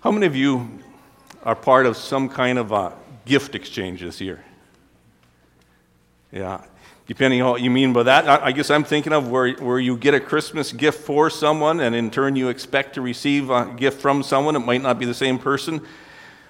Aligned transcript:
How 0.00 0.10
many 0.10 0.24
of 0.24 0.34
you 0.34 0.78
are 1.42 1.54
part 1.54 1.84
of 1.84 1.94
some 1.94 2.30
kind 2.30 2.58
of 2.58 2.72
a 2.72 2.94
gift 3.26 3.54
exchange 3.54 4.00
this 4.00 4.18
year? 4.18 4.42
Yeah. 6.32 6.62
Depending 7.06 7.42
on 7.42 7.50
what 7.50 7.60
you 7.60 7.70
mean 7.70 7.92
by 7.92 8.04
that, 8.04 8.26
I 8.26 8.50
guess 8.52 8.70
I'm 8.70 8.84
thinking 8.84 9.12
of 9.12 9.30
where, 9.30 9.52
where 9.56 9.78
you 9.78 9.98
get 9.98 10.14
a 10.14 10.20
Christmas 10.20 10.72
gift 10.72 11.00
for 11.00 11.28
someone 11.28 11.80
and 11.80 11.94
in 11.94 12.10
turn 12.10 12.34
you 12.34 12.48
expect 12.48 12.94
to 12.94 13.02
receive 13.02 13.50
a 13.50 13.74
gift 13.76 14.00
from 14.00 14.22
someone. 14.22 14.56
It 14.56 14.60
might 14.60 14.80
not 14.80 14.98
be 14.98 15.04
the 15.04 15.12
same 15.12 15.38
person, 15.38 15.82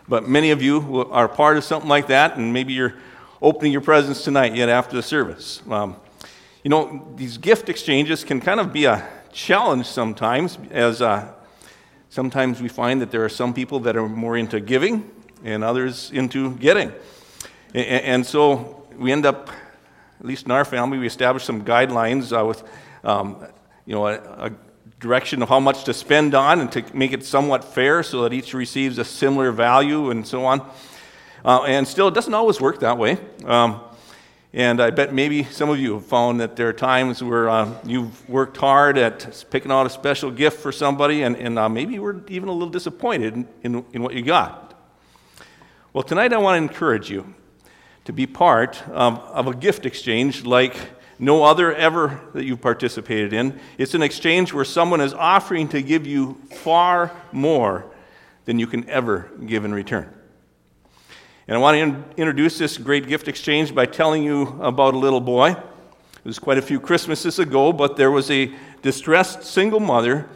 but 0.06 0.28
many 0.28 0.52
of 0.52 0.62
you 0.62 1.08
are 1.10 1.26
part 1.26 1.56
of 1.56 1.64
something 1.64 1.88
like 1.88 2.06
that, 2.06 2.36
and 2.36 2.52
maybe 2.52 2.72
you're 2.72 2.94
opening 3.42 3.72
your 3.72 3.80
presents 3.80 4.22
tonight 4.22 4.54
yet 4.54 4.68
after 4.68 4.94
the 4.94 5.02
service. 5.02 5.60
Um, 5.68 5.96
you 6.62 6.68
know, 6.68 7.08
these 7.16 7.36
gift 7.36 7.68
exchanges 7.68 8.22
can 8.22 8.40
kind 8.40 8.60
of 8.60 8.72
be 8.72 8.84
a 8.84 9.08
challenge 9.32 9.86
sometimes, 9.86 10.56
as 10.70 11.02
uh, 11.02 11.32
sometimes 12.10 12.60
we 12.60 12.68
find 12.68 13.00
that 13.00 13.10
there 13.10 13.24
are 13.24 13.30
some 13.30 13.54
people 13.54 13.80
that 13.80 13.96
are 13.96 14.08
more 14.08 14.36
into 14.36 14.60
giving 14.60 15.10
and 15.42 15.64
others 15.64 16.10
into 16.10 16.54
getting. 16.56 16.92
And, 17.72 18.26
so 18.26 18.84
we 18.98 19.12
end 19.12 19.24
up, 19.24 19.48
at 20.18 20.26
least 20.26 20.44
in 20.44 20.50
our 20.50 20.64
family, 20.64 20.98
we 20.98 21.06
establish 21.06 21.44
some 21.44 21.64
guidelines 21.64 22.36
uh, 22.36 22.44
with, 22.44 22.64
um, 23.04 23.46
you 23.86 23.94
know, 23.94 24.08
a, 24.08 24.16
a 24.16 24.50
direction 24.98 25.40
of 25.40 25.48
how 25.48 25.60
much 25.60 25.84
to 25.84 25.94
spend 25.94 26.34
on 26.34 26.60
and 26.60 26.72
to 26.72 26.84
make 26.92 27.12
it 27.12 27.24
somewhat 27.24 27.64
fair 27.64 28.02
so 28.02 28.22
that 28.22 28.32
each 28.32 28.52
receives 28.52 28.98
a 28.98 29.04
similar 29.04 29.52
value 29.52 30.10
and 30.10 30.26
so 30.26 30.44
on. 30.44 30.68
Uh, 31.44 31.62
and 31.62 31.86
still, 31.86 32.08
it 32.08 32.14
doesn't 32.14 32.34
always 32.34 32.60
work 32.60 32.80
that 32.80 32.98
way. 32.98 33.16
Um, 33.44 33.80
and 34.52 34.80
I 34.80 34.90
bet 34.90 35.14
maybe 35.14 35.44
some 35.44 35.70
of 35.70 35.78
you 35.78 35.94
have 35.94 36.06
found 36.06 36.40
that 36.40 36.56
there 36.56 36.68
are 36.68 36.72
times 36.72 37.22
where 37.22 37.48
uh, 37.48 37.72
you've 37.84 38.28
worked 38.28 38.56
hard 38.56 38.98
at 38.98 39.44
picking 39.50 39.70
out 39.70 39.86
a 39.86 39.90
special 39.90 40.30
gift 40.30 40.58
for 40.58 40.72
somebody, 40.72 41.22
and, 41.22 41.36
and 41.36 41.56
uh, 41.56 41.68
maybe 41.68 41.94
you 41.94 42.02
were 42.02 42.20
even 42.28 42.48
a 42.48 42.52
little 42.52 42.68
disappointed 42.68 43.46
in, 43.62 43.84
in, 43.92 44.02
what 44.02 44.14
you 44.14 44.22
got. 44.22 44.74
Well, 45.92 46.02
tonight 46.02 46.32
I 46.32 46.38
want 46.38 46.58
to 46.58 46.72
encourage 46.72 47.10
you 47.10 47.32
to 48.06 48.12
be 48.12 48.26
part 48.26 48.82
of 48.88 49.46
a 49.46 49.54
gift 49.54 49.86
exchange 49.86 50.44
like 50.44 50.74
no 51.20 51.44
other 51.44 51.72
ever 51.72 52.20
that 52.34 52.44
you've 52.44 52.60
participated 52.60 53.32
in. 53.32 53.60
It's 53.78 53.94
an 53.94 54.02
exchange 54.02 54.52
where 54.52 54.64
someone 54.64 55.00
is 55.00 55.14
offering 55.14 55.68
to 55.68 55.82
give 55.82 56.06
you 56.08 56.40
far 56.50 57.12
more 57.30 57.84
than 58.46 58.58
you 58.58 58.66
can 58.66 58.88
ever 58.88 59.30
give 59.46 59.64
in 59.64 59.72
return. 59.72 60.12
And 61.50 61.56
I 61.56 61.60
want 61.62 61.74
to 61.74 61.80
in- 61.80 62.04
introduce 62.16 62.58
this 62.58 62.78
great 62.78 63.08
gift 63.08 63.26
exchange 63.26 63.74
by 63.74 63.84
telling 63.84 64.22
you 64.22 64.56
about 64.60 64.94
a 64.94 64.98
little 64.98 65.20
boy. 65.20 65.50
It 65.50 66.24
was 66.24 66.38
quite 66.38 66.58
a 66.58 66.62
few 66.62 66.78
Christmases 66.78 67.40
ago, 67.40 67.72
but 67.72 67.96
there 67.96 68.12
was 68.12 68.30
a 68.30 68.52
distressed 68.82 69.42
single 69.42 69.80
mother 69.80 70.28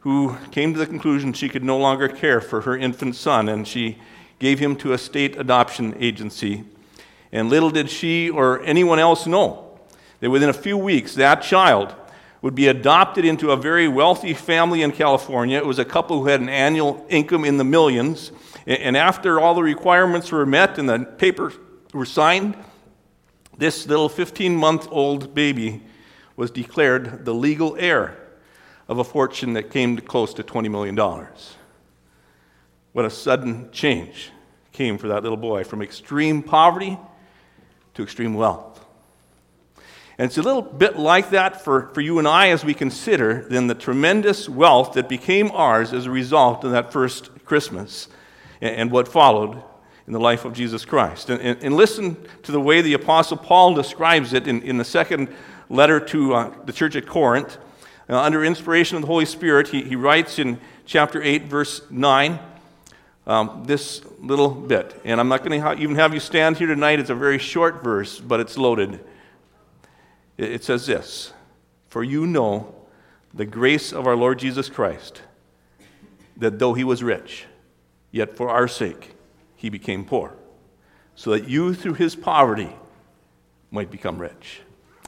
who 0.00 0.36
came 0.50 0.72
to 0.72 0.78
the 0.80 0.86
conclusion 0.86 1.32
she 1.32 1.48
could 1.48 1.62
no 1.62 1.78
longer 1.78 2.08
care 2.08 2.40
for 2.40 2.62
her 2.62 2.76
infant 2.76 3.14
son, 3.14 3.48
and 3.48 3.68
she 3.68 3.98
gave 4.40 4.58
him 4.58 4.74
to 4.74 4.92
a 4.92 4.98
state 4.98 5.38
adoption 5.38 5.94
agency. 6.00 6.64
And 7.30 7.48
little 7.48 7.70
did 7.70 7.88
she 7.88 8.28
or 8.28 8.60
anyone 8.64 8.98
else 8.98 9.24
know 9.24 9.78
that 10.18 10.30
within 10.30 10.48
a 10.48 10.52
few 10.52 10.76
weeks, 10.76 11.14
that 11.14 11.42
child 11.42 11.94
would 12.42 12.56
be 12.56 12.66
adopted 12.66 13.24
into 13.24 13.52
a 13.52 13.56
very 13.56 13.86
wealthy 13.86 14.34
family 14.34 14.82
in 14.82 14.90
California. 14.90 15.58
It 15.58 15.66
was 15.66 15.78
a 15.78 15.84
couple 15.84 16.18
who 16.18 16.26
had 16.26 16.40
an 16.40 16.48
annual 16.48 17.06
income 17.08 17.44
in 17.44 17.56
the 17.56 17.64
millions. 17.64 18.32
And 18.66 18.96
after 18.96 19.38
all 19.38 19.54
the 19.54 19.62
requirements 19.62 20.32
were 20.32 20.44
met 20.44 20.78
and 20.78 20.88
the 20.88 20.98
papers 20.98 21.54
were 21.94 22.04
signed, 22.04 22.56
this 23.56 23.86
little 23.86 24.08
15 24.08 24.56
month 24.56 24.88
old 24.90 25.34
baby 25.34 25.82
was 26.36 26.50
declared 26.50 27.24
the 27.24 27.32
legal 27.32 27.76
heir 27.76 28.18
of 28.88 28.98
a 28.98 29.04
fortune 29.04 29.54
that 29.54 29.70
came 29.70 29.96
to 29.96 30.02
close 30.02 30.34
to 30.34 30.42
$20 30.42 30.70
million. 30.70 30.96
What 32.92 33.04
a 33.04 33.10
sudden 33.10 33.70
change 33.70 34.30
came 34.72 34.98
for 34.98 35.08
that 35.08 35.22
little 35.22 35.38
boy 35.38 35.64
from 35.64 35.80
extreme 35.80 36.42
poverty 36.42 36.98
to 37.94 38.02
extreme 38.02 38.34
wealth. 38.34 38.84
And 40.18 40.26
it's 40.26 40.38
a 40.38 40.42
little 40.42 40.62
bit 40.62 40.98
like 40.98 41.30
that 41.30 41.62
for, 41.62 41.90
for 41.92 42.00
you 42.00 42.18
and 42.18 42.26
I 42.26 42.48
as 42.48 42.64
we 42.64 42.74
consider 42.74 43.46
then 43.48 43.66
the 43.66 43.74
tremendous 43.74 44.48
wealth 44.48 44.94
that 44.94 45.08
became 45.08 45.50
ours 45.52 45.92
as 45.92 46.06
a 46.06 46.10
result 46.10 46.64
of 46.64 46.72
that 46.72 46.92
first 46.92 47.44
Christmas 47.44 48.08
and, 48.60 48.90
what 48.90 49.08
followed 49.08 49.62
in 50.06 50.12
the 50.12 50.20
life 50.20 50.44
of 50.44 50.52
Jesus 50.52 50.84
Christ. 50.84 51.30
And, 51.30 51.40
and, 51.40 51.62
and, 51.62 51.76
listen 51.76 52.16
to 52.44 52.52
the 52.52 52.60
way 52.60 52.80
the 52.80 52.94
Apostle 52.94 53.36
Paul 53.36 53.74
describes 53.74 54.32
it 54.32 54.46
in, 54.46 54.62
in 54.62 54.78
the 54.78 54.84
second 54.84 55.28
letter 55.68 56.00
to 56.00 56.34
uh, 56.34 56.64
the 56.64 56.72
church 56.72 56.96
at 56.96 57.06
Corinth. 57.06 57.58
Uh, 58.08 58.20
under 58.20 58.44
inspiration 58.44 58.96
of 58.96 59.02
the 59.02 59.08
Holy 59.08 59.24
Spirit, 59.24 59.68
he, 59.68 59.82
he 59.82 59.96
writes 59.96 60.38
in 60.38 60.60
chapter 60.84 61.20
8, 61.20 61.44
verse 61.44 61.82
9, 61.90 62.38
um, 63.26 63.64
this 63.66 64.02
little 64.20 64.48
bit. 64.48 65.00
And 65.04 65.20
I'm 65.20 65.28
not 65.28 65.44
going 65.44 65.60
to 65.60 65.82
even 65.82 65.96
have 65.96 66.14
you 66.14 66.20
stand 66.20 66.56
here 66.56 66.68
tonight. 66.68 67.00
It's 67.00 67.10
a 67.10 67.14
very 67.14 67.38
short 67.38 67.82
verse, 67.82 68.20
but 68.20 68.38
it's 68.38 68.56
loaded. 68.56 69.00
It 70.38 70.64
says 70.64 70.86
this 70.86 71.32
For 71.88 72.04
you 72.04 72.26
know 72.26 72.74
the 73.34 73.44
grace 73.44 73.92
of 73.92 74.06
our 74.06 74.16
Lord 74.16 74.38
Jesus 74.38 74.68
Christ, 74.68 75.22
that 76.36 76.58
though 76.58 76.74
he 76.74 76.84
was 76.84 77.02
rich, 77.02 77.46
yet 78.16 78.36
for 78.36 78.48
our 78.48 78.66
sake 78.66 79.12
he 79.54 79.68
became 79.68 80.04
poor, 80.04 80.34
so 81.14 81.30
that 81.30 81.48
you 81.48 81.74
through 81.74 81.94
his 81.94 82.16
poverty 82.16 82.70
might 83.70 83.90
become 83.90 84.18
rich. 84.18 84.60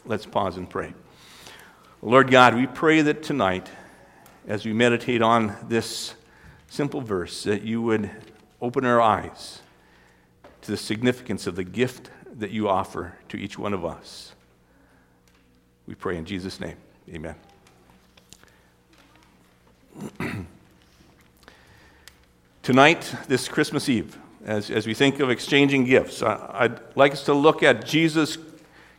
Let's 0.04 0.26
pause 0.26 0.56
and 0.56 0.68
pray. 0.68 0.94
Lord 2.00 2.30
God, 2.30 2.54
we 2.54 2.66
pray 2.66 3.02
that 3.02 3.22
tonight, 3.22 3.68
as 4.46 4.64
we 4.64 4.72
meditate 4.72 5.22
on 5.22 5.56
this 5.68 6.14
simple 6.68 7.00
verse, 7.00 7.42
that 7.44 7.62
you 7.62 7.82
would 7.82 8.10
open 8.60 8.84
our 8.84 9.00
eyes 9.00 9.60
to 10.62 10.70
the 10.70 10.76
significance 10.76 11.46
of 11.46 11.56
the 11.56 11.64
gift 11.64 12.10
that 12.36 12.50
you 12.50 12.68
offer 12.68 13.14
to 13.28 13.36
each 13.36 13.58
one 13.58 13.74
of 13.74 13.84
us. 13.84 14.34
We 15.86 15.94
pray 15.94 16.16
in 16.16 16.24
Jesus' 16.24 16.60
name. 16.60 16.76
Amen. 17.08 17.34
Tonight, 22.68 23.14
this 23.28 23.48
Christmas 23.48 23.88
Eve, 23.88 24.18
as, 24.44 24.70
as 24.70 24.86
we 24.86 24.92
think 24.92 25.20
of 25.20 25.30
exchanging 25.30 25.84
gifts, 25.84 26.22
I, 26.22 26.66
would 26.66 26.80
like 26.96 27.12
us 27.12 27.24
to 27.24 27.32
look 27.32 27.62
at 27.62 27.86
Jesus' 27.86 28.36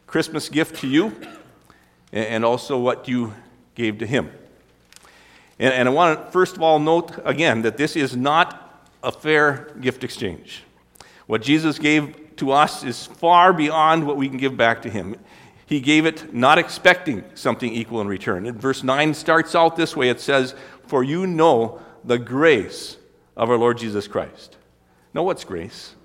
Christmas 0.07 0.50
gift 0.50 0.78
to 0.78 0.88
you 0.88 1.16
and 2.12 2.44
also 2.44 2.79
what 2.79 3.08
you 3.08 3.35
gave 3.75 4.00
to 4.00 4.08
him. 4.08 4.31
And, 5.59 5.72
and 5.72 5.88
I 5.88 5.91
want 5.91 6.19
to 6.19 6.31
first 6.31 6.56
of 6.56 6.63
all 6.63 6.79
note 6.79 7.12
again 7.24 7.62
that 7.62 7.78
this 7.78 7.96
is 7.96 8.18
not 8.18 8.90
a 9.03 9.12
fair 9.12 9.72
gift 9.79 10.03
exchange. 10.03 10.63
What 11.28 11.44
Jesus 11.44 11.78
gave 11.78 12.35
to 12.38 12.52
us 12.52 12.84
is 12.84 13.06
far 13.06 13.53
beyond 13.53 14.08
what 14.08 14.18
we 14.18 14.28
can 14.29 14.40
give 14.40 14.58
back 14.58 14.82
to 14.82 14.90
him. 14.90 15.16
He 15.67 15.79
gave 15.79 16.08
it 16.08 16.34
not 16.34 16.58
expecting 16.58 17.23
something 17.35 17.72
equal 17.72 18.02
in 18.02 18.08
return. 18.08 18.47
And 18.47 18.59
verse 18.59 18.82
9 18.82 19.14
starts 19.14 19.53
out 19.53 19.76
this 19.76 19.96
way 19.96 20.09
it 20.09 20.20
says, 20.20 20.55
For 20.88 21.03
you 21.03 21.28
know 21.28 21.79
the 22.03 22.17
grace 22.17 22.96
of 23.40 23.50
our 23.50 23.58
Lord 23.58 23.78
Jesus 23.78 24.08
Christ. 24.08 24.58
Now, 25.14 25.24
what's 25.24 25.46
grace? 25.46 25.96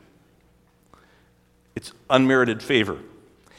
It's 1.75 1.93
unmerited 2.09 2.63
favor. 2.63 3.01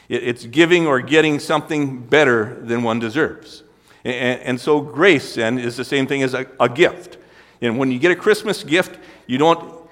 It's 0.08 0.46
giving 0.46 0.86
or 0.86 1.00
getting 1.00 1.38
something 1.38 2.00
better 2.00 2.54
than 2.62 2.82
one 2.82 2.98
deserves. 2.98 3.62
And 4.02 4.58
so, 4.58 4.80
grace 4.80 5.34
then 5.34 5.58
is 5.58 5.76
the 5.76 5.84
same 5.84 6.06
thing 6.06 6.22
as 6.22 6.32
a, 6.32 6.68
gift. 6.68 7.18
And 7.60 7.78
when 7.78 7.90
you 7.90 7.98
get 7.98 8.12
a 8.12 8.16
Christmas 8.16 8.64
gift, 8.64 8.98
you 9.26 9.36
don't 9.36 9.88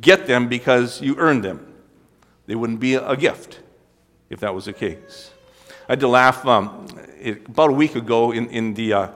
get 0.00 0.26
them 0.26 0.48
because 0.48 1.00
you 1.00 1.16
earned 1.16 1.44
them. 1.44 1.74
They 2.46 2.56
wouldn't 2.56 2.80
be 2.80 2.94
a 2.94 3.16
gift 3.16 3.60
if 4.30 4.40
that 4.40 4.54
was 4.54 4.64
the 4.64 4.72
case. 4.72 5.30
I 5.88 5.92
had 5.92 6.00
to 6.00 6.08
laugh 6.08 6.44
um, 6.44 6.86
about 7.46 7.70
a 7.70 7.74
week 7.74 7.94
ago 7.94 8.32
in, 8.32 8.48
in 8.48 8.74
the 8.74 8.92
uh, 8.92 9.08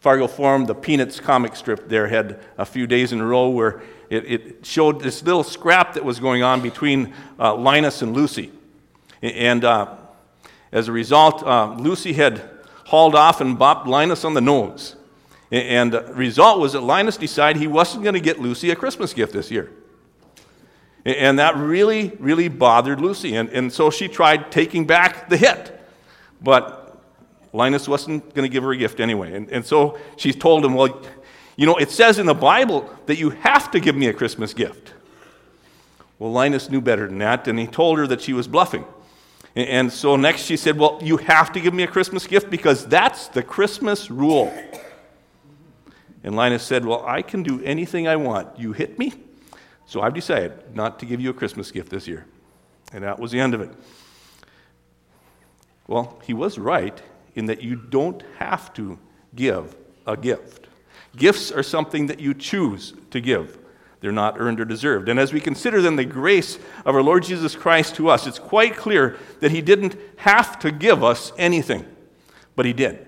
Fargo 0.00 0.26
Forum, 0.28 0.66
the 0.66 0.74
Peanuts 0.74 1.18
comic 1.20 1.56
strip 1.56 1.88
there 1.88 2.06
had 2.06 2.38
a 2.58 2.64
few 2.64 2.86
days 2.86 3.12
in 3.12 3.20
a 3.20 3.26
row 3.26 3.48
where 3.48 3.82
it, 4.08 4.24
it 4.30 4.66
showed 4.66 5.00
this 5.00 5.22
little 5.22 5.42
scrap 5.42 5.94
that 5.94 6.04
was 6.04 6.20
going 6.20 6.42
on 6.42 6.60
between 6.60 7.12
uh, 7.38 7.54
Linus 7.54 8.02
and 8.02 8.14
Lucy. 8.14 8.52
And 9.22 9.64
uh, 9.64 9.96
As 10.70 10.88
a 10.88 10.92
result, 10.92 11.42
uh, 11.42 11.74
Lucy 11.78 12.12
had 12.12 12.50
hauled 12.86 13.14
off 13.14 13.40
and 13.40 13.58
bopped 13.58 13.86
Linus 13.86 14.24
on 14.24 14.34
the 14.34 14.40
nose. 14.40 14.94
And 15.50 15.92
the 15.92 16.02
result 16.12 16.60
was 16.60 16.72
that 16.74 16.82
Linus 16.82 17.16
decided 17.16 17.60
he 17.60 17.66
wasn't 17.66 18.02
going 18.02 18.14
to 18.14 18.20
get 18.20 18.40
Lucy 18.40 18.70
a 18.70 18.76
Christmas 18.76 19.14
gift 19.14 19.32
this 19.32 19.50
year. 19.50 19.70
And 21.04 21.38
that 21.38 21.56
really, 21.56 22.16
really 22.18 22.48
bothered 22.48 23.00
Lucy. 23.00 23.36
And, 23.36 23.48
and 23.50 23.72
so 23.72 23.90
she 23.90 24.08
tried 24.08 24.52
taking 24.52 24.86
back 24.86 25.28
the 25.28 25.36
hit. 25.36 25.80
But 26.42 26.85
Linus 27.56 27.88
wasn't 27.88 28.34
going 28.34 28.46
to 28.46 28.52
give 28.52 28.62
her 28.64 28.72
a 28.72 28.76
gift 28.76 29.00
anyway. 29.00 29.34
And, 29.34 29.50
and 29.50 29.64
so 29.64 29.98
she 30.16 30.30
told 30.32 30.62
him, 30.62 30.74
Well, 30.74 31.00
you 31.56 31.64
know, 31.64 31.76
it 31.76 31.90
says 31.90 32.18
in 32.18 32.26
the 32.26 32.34
Bible 32.34 32.94
that 33.06 33.16
you 33.16 33.30
have 33.30 33.70
to 33.70 33.80
give 33.80 33.96
me 33.96 34.08
a 34.08 34.12
Christmas 34.12 34.52
gift. 34.52 34.92
Well, 36.18 36.30
Linus 36.30 36.68
knew 36.68 36.82
better 36.82 37.06
than 37.06 37.18
that, 37.18 37.48
and 37.48 37.58
he 37.58 37.66
told 37.66 37.98
her 37.98 38.06
that 38.08 38.20
she 38.20 38.34
was 38.34 38.46
bluffing. 38.46 38.84
And 39.54 39.90
so 39.90 40.16
next 40.16 40.42
she 40.42 40.58
said, 40.58 40.78
Well, 40.78 40.98
you 41.02 41.16
have 41.16 41.50
to 41.52 41.60
give 41.60 41.72
me 41.72 41.82
a 41.82 41.86
Christmas 41.86 42.26
gift 42.26 42.50
because 42.50 42.86
that's 42.86 43.28
the 43.28 43.42
Christmas 43.42 44.10
rule. 44.10 44.52
And 46.22 46.36
Linus 46.36 46.62
said, 46.62 46.84
Well, 46.84 47.02
I 47.06 47.22
can 47.22 47.42
do 47.42 47.62
anything 47.62 48.06
I 48.06 48.16
want. 48.16 48.58
You 48.58 48.74
hit 48.74 48.98
me, 48.98 49.14
so 49.86 50.02
I've 50.02 50.14
decided 50.14 50.74
not 50.74 50.98
to 50.98 51.06
give 51.06 51.22
you 51.22 51.30
a 51.30 51.34
Christmas 51.34 51.70
gift 51.70 51.88
this 51.88 52.06
year. 52.06 52.26
And 52.92 53.02
that 53.02 53.18
was 53.18 53.32
the 53.32 53.40
end 53.40 53.54
of 53.54 53.62
it. 53.62 53.70
Well, 55.88 56.20
he 56.22 56.34
was 56.34 56.58
right 56.58 57.00
in 57.36 57.46
that 57.46 57.62
you 57.62 57.76
don't 57.76 58.22
have 58.38 58.74
to 58.74 58.98
give 59.34 59.76
a 60.06 60.16
gift. 60.16 60.66
Gifts 61.14 61.52
are 61.52 61.62
something 61.62 62.08
that 62.08 62.20
you 62.20 62.34
choose 62.34 62.94
to 63.10 63.20
give. 63.20 63.58
They're 64.00 64.12
not 64.12 64.38
earned 64.38 64.60
or 64.60 64.64
deserved. 64.64 65.08
And 65.08 65.18
as 65.18 65.32
we 65.32 65.40
consider 65.40 65.80
then 65.80 65.96
the 65.96 66.04
grace 66.04 66.58
of 66.84 66.94
our 66.94 67.02
Lord 67.02 67.24
Jesus 67.24 67.54
Christ 67.54 67.94
to 67.96 68.08
us, 68.08 68.26
it's 68.26 68.38
quite 68.38 68.76
clear 68.76 69.16
that 69.40 69.50
he 69.50 69.62
didn't 69.62 69.96
have 70.16 70.58
to 70.60 70.70
give 70.70 71.02
us 71.02 71.32
anything, 71.38 71.86
but 72.54 72.66
he 72.66 72.72
did. 72.72 73.06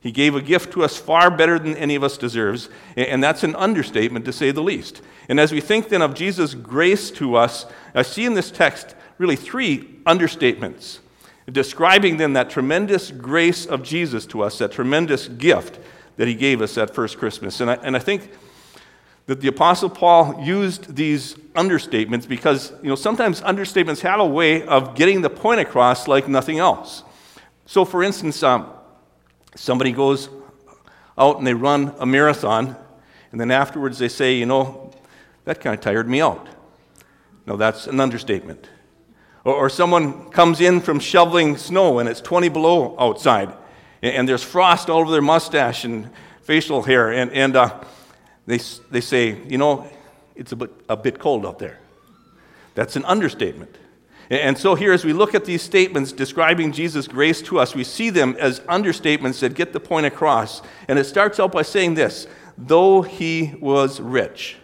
He 0.00 0.12
gave 0.12 0.34
a 0.34 0.42
gift 0.42 0.72
to 0.74 0.84
us 0.84 0.96
far 0.96 1.30
better 1.30 1.58
than 1.58 1.76
any 1.76 1.94
of 1.94 2.04
us 2.04 2.16
deserves, 2.16 2.68
and 2.96 3.22
that's 3.22 3.42
an 3.42 3.56
understatement 3.56 4.24
to 4.26 4.32
say 4.32 4.52
the 4.52 4.62
least. 4.62 5.02
And 5.28 5.40
as 5.40 5.52
we 5.52 5.60
think 5.60 5.88
then 5.88 6.02
of 6.02 6.14
Jesus' 6.14 6.54
grace 6.54 7.10
to 7.12 7.34
us, 7.34 7.66
I 7.94 8.02
see 8.02 8.24
in 8.24 8.34
this 8.34 8.50
text 8.50 8.94
really 9.18 9.36
three 9.36 9.98
understatements 10.06 11.00
describing 11.50 12.16
then 12.16 12.34
that 12.34 12.50
tremendous 12.50 13.10
grace 13.10 13.66
of 13.66 13.82
Jesus 13.82 14.26
to 14.26 14.42
us, 14.42 14.58
that 14.58 14.72
tremendous 14.72 15.28
gift 15.28 15.78
that 16.16 16.28
he 16.28 16.34
gave 16.34 16.60
us 16.60 16.74
that 16.74 16.94
first 16.94 17.18
Christmas. 17.18 17.60
And 17.60 17.70
I, 17.70 17.74
and 17.74 17.96
I 17.96 18.00
think 18.00 18.30
that 19.26 19.40
the 19.40 19.48
Apostle 19.48 19.90
Paul 19.90 20.42
used 20.42 20.94
these 20.94 21.34
understatements 21.54 22.26
because, 22.26 22.72
you 22.82 22.88
know, 22.88 22.94
sometimes 22.94 23.40
understatements 23.42 24.00
have 24.00 24.20
a 24.20 24.26
way 24.26 24.62
of 24.66 24.94
getting 24.94 25.22
the 25.22 25.30
point 25.30 25.60
across 25.60 26.08
like 26.08 26.28
nothing 26.28 26.58
else. 26.58 27.02
So, 27.66 27.84
for 27.84 28.02
instance, 28.02 28.42
um, 28.42 28.72
Somebody 29.58 29.90
goes 29.90 30.28
out 31.16 31.38
and 31.38 31.46
they 31.46 31.52
run 31.52 31.92
a 31.98 32.06
marathon, 32.06 32.76
and 33.32 33.40
then 33.40 33.50
afterwards 33.50 33.98
they 33.98 34.08
say, 34.08 34.34
you 34.34 34.46
know, 34.46 34.92
that 35.44 35.60
kind 35.60 35.74
of 35.74 35.80
tired 35.80 36.08
me 36.08 36.20
out. 36.20 36.46
No, 37.44 37.56
that's 37.56 37.88
an 37.88 37.98
understatement. 37.98 38.68
Or, 39.48 39.70
someone 39.70 40.30
comes 40.30 40.60
in 40.60 40.80
from 40.80 41.00
shoveling 41.00 41.56
snow 41.56 41.98
and 41.98 42.08
it's 42.08 42.20
20 42.20 42.48
below 42.48 42.94
outside, 42.98 43.52
and, 44.02 44.14
and 44.14 44.28
there's 44.28 44.42
frost 44.42 44.90
all 44.90 45.00
over 45.00 45.10
their 45.10 45.22
mustache 45.22 45.84
and 45.84 46.10
facial 46.42 46.82
hair, 46.82 47.12
and, 47.12 47.30
and 47.32 47.56
uh, 47.56 47.82
they, 48.46 48.58
they 48.90 49.00
say, 49.00 49.38
you 49.48 49.58
know, 49.58 49.86
it's 50.34 50.52
a 50.52 50.56
bit, 50.56 50.70
a 50.88 50.96
bit 50.96 51.18
cold 51.18 51.46
out 51.46 51.58
there. 51.58 51.78
That's 52.74 52.96
an 52.96 53.04
understatement. 53.04 53.76
And 54.30 54.58
so, 54.58 54.74
here, 54.74 54.92
as 54.92 55.04
we 55.04 55.14
look 55.14 55.34
at 55.34 55.46
these 55.46 55.62
statements 55.62 56.12
describing 56.12 56.70
Jesus' 56.70 57.08
grace 57.08 57.40
to 57.42 57.58
us, 57.58 57.74
we 57.74 57.82
see 57.82 58.10
them 58.10 58.36
as 58.38 58.60
understatements 58.60 59.40
that 59.40 59.54
get 59.54 59.72
the 59.72 59.80
point 59.80 60.04
across. 60.04 60.60
And 60.86 60.98
it 60.98 61.04
starts 61.04 61.40
out 61.40 61.52
by 61.52 61.62
saying 61.62 61.94
this 61.94 62.26
though 62.58 63.02
he 63.02 63.54
was 63.60 64.00
rich. 64.00 64.56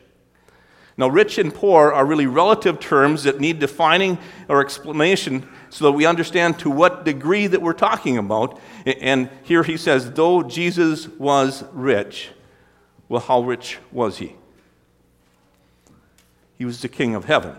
Now, 0.96 1.08
rich 1.08 1.38
and 1.38 1.52
poor 1.52 1.93
are 1.93 2.06
really 2.06 2.26
relative 2.26 2.79
terms 2.79 3.25
that 3.25 3.41
need 3.41 3.58
defining 3.58 4.19
or 4.49 4.61
explanation 4.61 5.49
so 5.69 5.87
that 5.87 5.93
we 5.93 6.06
understand 6.06 6.58
to 6.61 6.70
what 6.70 7.05
degree 7.05 7.49
that 7.49 7.61
we're 7.61 7.73
talking 7.73 8.17
about. 8.17 8.61
And 8.87 9.29
here 9.43 9.64
he 9.64 9.76
says, 9.76 10.12
though 10.12 10.44
Jesus 10.44 11.08
was 11.08 11.64
rich, 11.73 12.31
well, 13.08 13.20
how 13.20 13.43
rich 13.43 13.79
was 13.91 14.19
he? 14.19 14.37
He 16.56 16.64
was 16.64 16.81
the 16.81 16.88
king 16.88 17.17
of 17.17 17.25
heaven. 17.25 17.56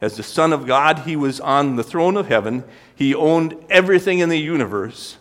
As 0.00 0.16
the 0.16 0.22
Son 0.22 0.52
of 0.52 0.66
God, 0.66 1.00
he 1.00 1.16
was 1.16 1.40
on 1.40 1.76
the 1.76 1.84
throne 1.84 2.16
of 2.16 2.28
heaven. 2.28 2.64
He 2.94 3.14
owned 3.14 3.56
everything 3.68 4.20
in 4.20 4.28
the 4.28 4.38
universe. 4.38 5.18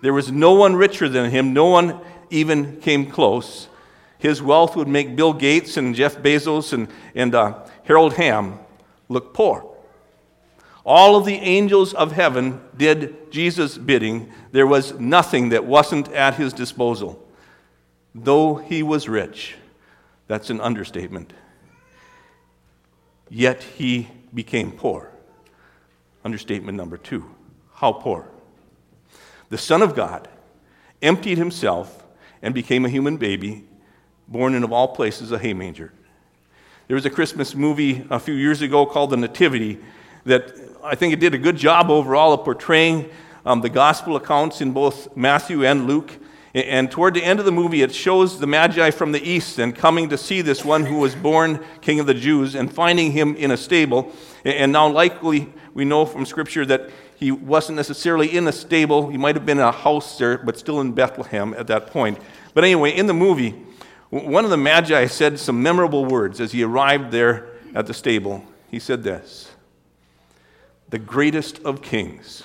There 0.00 0.14
was 0.14 0.32
no 0.32 0.54
one 0.54 0.74
richer 0.74 1.08
than 1.08 1.30
him, 1.30 1.52
no 1.52 1.66
one 1.66 2.00
even 2.30 2.80
came 2.80 3.10
close. 3.10 3.68
His 4.22 4.40
wealth 4.40 4.76
would 4.76 4.88
make 4.88 5.16
Bill 5.16 5.32
Gates 5.32 5.76
and 5.76 5.94
Jeff 5.94 6.16
Bezos 6.16 6.72
and, 6.72 6.88
and 7.14 7.34
uh, 7.34 7.58
Harold 7.84 8.14
Hamm 8.14 8.58
look 9.08 9.34
poor. 9.34 9.68
All 10.84 11.16
of 11.16 11.24
the 11.24 11.34
angels 11.34 11.92
of 11.92 12.12
heaven 12.12 12.60
did 12.76 13.30
Jesus' 13.30 13.76
bidding. 13.76 14.32
There 14.52 14.66
was 14.66 14.98
nothing 14.98 15.50
that 15.50 15.64
wasn't 15.64 16.10
at 16.12 16.36
his 16.36 16.52
disposal. 16.52 17.22
Though 18.14 18.56
he 18.56 18.82
was 18.82 19.08
rich, 19.08 19.56
that's 20.26 20.50
an 20.50 20.60
understatement 20.60 21.32
yet 23.32 23.62
he 23.62 24.08
became 24.34 24.70
poor. 24.70 25.10
Understatement 26.24 26.76
number 26.76 26.98
two. 26.98 27.34
How 27.74 27.92
poor? 27.92 28.28
The 29.48 29.58
Son 29.58 29.82
of 29.82 29.96
God 29.96 30.28
emptied 31.00 31.38
himself 31.38 32.04
and 32.42 32.54
became 32.54 32.84
a 32.84 32.90
human 32.90 33.16
baby, 33.16 33.64
born 34.28 34.54
in, 34.54 34.64
of 34.64 34.72
all 34.72 34.88
places, 34.88 35.32
a 35.32 35.38
hay 35.38 35.54
manger. 35.54 35.92
There 36.88 36.94
was 36.94 37.06
a 37.06 37.10
Christmas 37.10 37.54
movie 37.54 38.04
a 38.10 38.18
few 38.18 38.34
years 38.34 38.62
ago 38.62 38.84
called 38.86 39.10
The 39.10 39.16
Nativity 39.16 39.78
that 40.24 40.52
I 40.84 40.94
think 40.94 41.12
it 41.12 41.20
did 41.20 41.34
a 41.34 41.38
good 41.38 41.56
job 41.56 41.90
overall 41.90 42.32
of 42.32 42.44
portraying 42.44 43.08
um, 43.46 43.60
the 43.60 43.68
gospel 43.68 44.16
accounts 44.16 44.60
in 44.60 44.72
both 44.72 45.16
Matthew 45.16 45.64
and 45.64 45.86
Luke. 45.86 46.18
And 46.54 46.90
toward 46.90 47.14
the 47.14 47.24
end 47.24 47.38
of 47.38 47.46
the 47.46 47.52
movie, 47.52 47.82
it 47.82 47.94
shows 47.94 48.38
the 48.38 48.46
Magi 48.46 48.90
from 48.90 49.12
the 49.12 49.22
east 49.22 49.58
and 49.58 49.74
coming 49.74 50.10
to 50.10 50.18
see 50.18 50.42
this 50.42 50.64
one 50.64 50.84
who 50.84 50.98
was 50.98 51.14
born 51.14 51.64
King 51.80 51.98
of 51.98 52.06
the 52.06 52.14
Jews 52.14 52.54
and 52.54 52.72
finding 52.72 53.12
him 53.12 53.36
in 53.36 53.50
a 53.50 53.56
stable. 53.56 54.12
And 54.44 54.70
now, 54.70 54.88
likely, 54.88 55.52
we 55.72 55.84
know 55.84 56.04
from 56.04 56.26
Scripture 56.26 56.66
that 56.66 56.90
he 57.16 57.30
wasn't 57.30 57.76
necessarily 57.76 58.36
in 58.36 58.46
a 58.48 58.52
stable. 58.52 59.08
He 59.08 59.16
might 59.16 59.34
have 59.34 59.46
been 59.46 59.58
in 59.58 59.64
a 59.64 59.72
house 59.72 60.18
there, 60.18 60.36
but 60.38 60.58
still 60.58 60.80
in 60.80 60.92
Bethlehem 60.92 61.54
at 61.54 61.68
that 61.68 61.86
point. 61.86 62.18
But 62.52 62.64
anyway, 62.64 62.90
in 62.90 63.06
the 63.06 63.14
movie, 63.14 63.54
one 64.12 64.44
of 64.44 64.50
the 64.50 64.58
Magi 64.58 65.06
said 65.06 65.38
some 65.38 65.62
memorable 65.62 66.04
words 66.04 66.38
as 66.38 66.52
he 66.52 66.62
arrived 66.62 67.12
there 67.12 67.48
at 67.74 67.86
the 67.86 67.94
stable. 67.94 68.44
He 68.70 68.78
said 68.78 69.02
this 69.02 69.50
The 70.90 70.98
greatest 70.98 71.60
of 71.60 71.80
kings, 71.80 72.44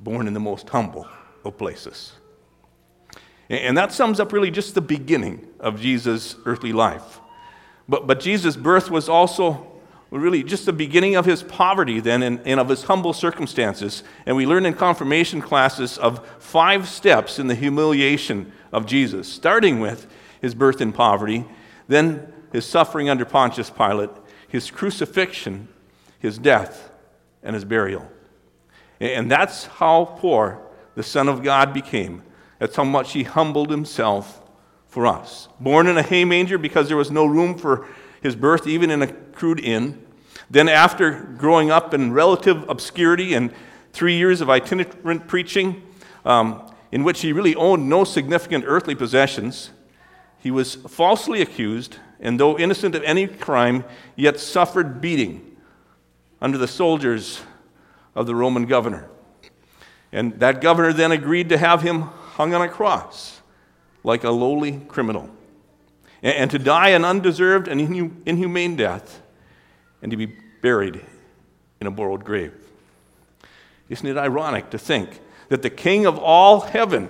born 0.00 0.26
in 0.26 0.34
the 0.34 0.40
most 0.40 0.68
humble 0.68 1.06
of 1.44 1.56
places. 1.56 2.14
And 3.48 3.78
that 3.78 3.92
sums 3.92 4.18
up 4.18 4.32
really 4.32 4.50
just 4.50 4.74
the 4.74 4.80
beginning 4.80 5.46
of 5.60 5.80
Jesus' 5.80 6.34
earthly 6.44 6.72
life. 6.72 7.20
But, 7.88 8.08
but 8.08 8.18
Jesus' 8.18 8.56
birth 8.56 8.90
was 8.90 9.08
also 9.08 9.70
really 10.10 10.42
just 10.42 10.66
the 10.66 10.72
beginning 10.72 11.14
of 11.14 11.26
his 11.26 11.44
poverty 11.44 12.00
then 12.00 12.24
and, 12.24 12.40
and 12.44 12.58
of 12.58 12.68
his 12.68 12.82
humble 12.82 13.12
circumstances. 13.12 14.02
And 14.24 14.36
we 14.36 14.46
learn 14.46 14.66
in 14.66 14.74
confirmation 14.74 15.40
classes 15.40 15.96
of 15.96 16.26
five 16.40 16.88
steps 16.88 17.38
in 17.38 17.46
the 17.46 17.54
humiliation 17.54 18.50
of 18.72 18.84
Jesus, 18.84 19.32
starting 19.32 19.78
with 19.78 20.08
his 20.40 20.54
birth 20.54 20.80
in 20.80 20.92
poverty, 20.92 21.44
then 21.88 22.32
his 22.52 22.66
suffering 22.66 23.08
under 23.08 23.24
Pontius 23.24 23.70
Pilate, 23.70 24.10
his 24.48 24.70
crucifixion, 24.70 25.68
his 26.18 26.38
death, 26.38 26.90
and 27.42 27.54
his 27.54 27.64
burial. 27.64 28.10
And 29.00 29.30
that's 29.30 29.66
how 29.66 30.16
poor 30.18 30.62
the 30.94 31.02
Son 31.02 31.28
of 31.28 31.42
God 31.42 31.74
became 31.74 32.22
that's 32.58 32.76
how 32.76 32.84
much 32.84 33.12
he 33.12 33.22
humbled 33.22 33.70
himself 33.70 34.40
for 34.86 35.06
us. 35.06 35.48
Born 35.60 35.86
in 35.86 35.98
a 35.98 36.02
hay 36.02 36.24
manger 36.24 36.58
because 36.58 36.88
there 36.88 36.96
was 36.96 37.10
no 37.10 37.26
room 37.26 37.56
for 37.56 37.86
his 38.22 38.34
birth, 38.34 38.66
even 38.66 38.90
in 38.90 39.02
a 39.02 39.12
crude 39.12 39.60
inn. 39.60 40.02
Then, 40.48 40.68
after 40.68 41.34
growing 41.36 41.70
up 41.70 41.92
in 41.92 42.12
relative 42.12 42.68
obscurity 42.68 43.34
and 43.34 43.52
three 43.92 44.16
years 44.16 44.40
of 44.40 44.48
itinerant 44.48 45.26
preaching, 45.26 45.82
um, 46.24 46.70
in 46.92 47.04
which 47.04 47.20
he 47.20 47.32
really 47.32 47.54
owned 47.56 47.88
no 47.88 48.04
significant 48.04 48.64
earthly 48.66 48.94
possessions, 48.94 49.70
he 50.46 50.52
was 50.52 50.76
falsely 50.76 51.42
accused, 51.42 51.96
and 52.20 52.38
though 52.38 52.56
innocent 52.56 52.94
of 52.94 53.02
any 53.02 53.26
crime, 53.26 53.82
yet 54.14 54.38
suffered 54.38 55.00
beating 55.00 55.56
under 56.40 56.56
the 56.56 56.68
soldiers 56.68 57.40
of 58.14 58.28
the 58.28 58.34
Roman 58.36 58.64
governor. 58.66 59.08
And 60.12 60.38
that 60.38 60.60
governor 60.60 60.92
then 60.92 61.10
agreed 61.10 61.48
to 61.48 61.58
have 61.58 61.82
him 61.82 62.02
hung 62.02 62.54
on 62.54 62.62
a 62.62 62.68
cross 62.68 63.40
like 64.04 64.22
a 64.22 64.30
lowly 64.30 64.78
criminal, 64.86 65.28
and, 66.22 66.48
to 66.52 66.60
die 66.60 66.90
an 66.90 67.04
undeserved 67.04 67.66
and 67.66 67.80
inhumane 68.24 68.76
death, 68.76 69.20
and 70.00 70.12
to 70.12 70.16
be 70.16 70.32
buried 70.62 71.04
in 71.80 71.88
a 71.88 71.90
borrowed 71.90 72.24
grave. 72.24 72.54
Isn't 73.88 74.06
it 74.06 74.16
ironic 74.16 74.70
to 74.70 74.78
think 74.78 75.18
that 75.48 75.62
the 75.62 75.70
King 75.70 76.06
of 76.06 76.20
all 76.20 76.60
heaven 76.60 77.08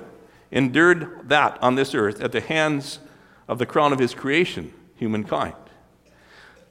endured 0.50 1.28
that 1.28 1.62
on 1.62 1.74
this 1.74 1.94
earth 1.94 2.22
at 2.22 2.32
the 2.32 2.40
hands 2.40 3.00
of 3.48 3.58
the 3.58 3.66
crown 3.66 3.92
of 3.92 3.98
his 3.98 4.14
creation, 4.14 4.72
humankind? 4.96 5.54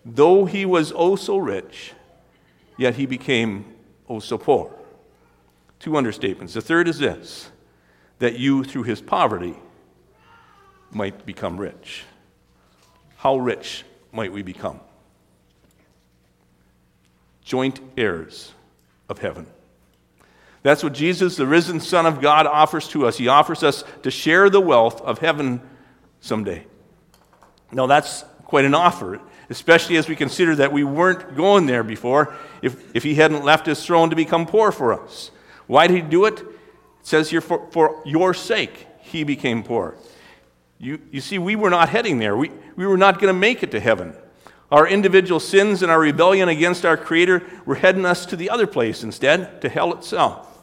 Though 0.05 0.45
he 0.45 0.65
was 0.65 0.93
oh 0.95 1.15
so 1.15 1.37
rich, 1.37 1.93
yet 2.77 2.95
he 2.95 3.05
became 3.05 3.65
oh 4.07 4.19
so 4.19 4.37
poor. 4.37 4.71
Two 5.79 5.91
understatements. 5.91 6.53
The 6.53 6.61
third 6.61 6.87
is 6.87 6.99
this 6.99 7.49
that 8.19 8.39
you, 8.39 8.63
through 8.63 8.83
his 8.83 9.01
poverty, 9.01 9.55
might 10.91 11.25
become 11.25 11.57
rich. 11.57 12.05
How 13.17 13.37
rich 13.37 13.83
might 14.13 14.31
we 14.31 14.41
become? 14.41 14.79
Joint 17.43 17.79
heirs 17.97 18.53
of 19.09 19.19
heaven. 19.19 19.47
That's 20.63 20.83
what 20.83 20.93
Jesus, 20.93 21.35
the 21.35 21.45
risen 21.45 21.79
Son 21.79 22.05
of 22.05 22.21
God, 22.21 22.47
offers 22.47 22.87
to 22.89 23.05
us. 23.05 23.17
He 23.17 23.27
offers 23.27 23.61
us 23.61 23.83
to 24.03 24.09
share 24.09 24.49
the 24.49 24.61
wealth 24.61 25.01
of 25.01 25.19
heaven 25.19 25.61
someday. 26.25 26.65
Now, 27.71 27.87
that's 27.87 28.25
quite 28.45 28.65
an 28.65 28.73
offer, 28.73 29.21
especially 29.49 29.97
as 29.97 30.09
we 30.09 30.15
consider 30.15 30.55
that 30.55 30.71
we 30.71 30.83
weren't 30.83 31.35
going 31.35 31.65
there 31.65 31.83
before 31.83 32.33
if, 32.61 32.95
if 32.95 33.03
he 33.03 33.15
hadn't 33.15 33.43
left 33.43 33.65
his 33.65 33.85
throne 33.85 34.09
to 34.09 34.15
become 34.15 34.45
poor 34.45 34.71
for 34.71 34.93
us. 34.93 35.31
Why 35.67 35.87
did 35.87 35.95
he 35.95 36.01
do 36.01 36.25
it? 36.25 36.39
It 36.39 36.47
says 37.03 37.29
here, 37.29 37.41
for, 37.41 37.69
for 37.71 38.01
your 38.05 38.33
sake, 38.33 38.87
he 38.99 39.23
became 39.23 39.63
poor. 39.63 39.95
You, 40.79 40.99
you 41.11 41.21
see, 41.21 41.37
we 41.37 41.55
were 41.55 41.69
not 41.69 41.89
heading 41.89 42.19
there. 42.19 42.35
We, 42.35 42.51
we 42.75 42.85
were 42.85 42.97
not 42.97 43.19
going 43.19 43.33
to 43.33 43.39
make 43.39 43.63
it 43.63 43.71
to 43.71 43.79
heaven. 43.79 44.15
Our 44.71 44.87
individual 44.87 45.39
sins 45.39 45.83
and 45.83 45.91
our 45.91 45.99
rebellion 45.99 46.49
against 46.49 46.85
our 46.85 46.97
Creator 46.97 47.43
were 47.65 47.75
heading 47.75 48.05
us 48.05 48.25
to 48.27 48.35
the 48.35 48.49
other 48.49 48.67
place 48.67 49.03
instead, 49.03 49.61
to 49.61 49.69
hell 49.69 49.93
itself. 49.93 50.54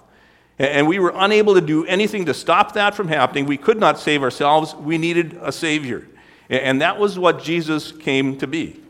And 0.63 0.87
we 0.87 1.01
were 1.01 1.13
unable 1.17 1.55
to 1.55 1.61
do 1.61 1.85
anything 1.87 2.27
to 2.27 2.35
stop 2.35 2.75
that 2.75 2.95
from 2.95 3.09
happening. 3.09 3.47
We 3.47 3.57
could 3.57 3.81
not 3.81 3.99
save 3.99 4.23
ourselves. 4.23 4.77
We 4.77 4.97
needed 4.97 5.37
a 5.43 5.51
Savior. 5.51 6.07
And 6.49 6.81
that 6.81 7.01
was 7.01 7.19
what 7.19 7.43
Jesus 7.43 7.91
came 7.91 8.39
to 8.39 8.47
be. 8.47 8.81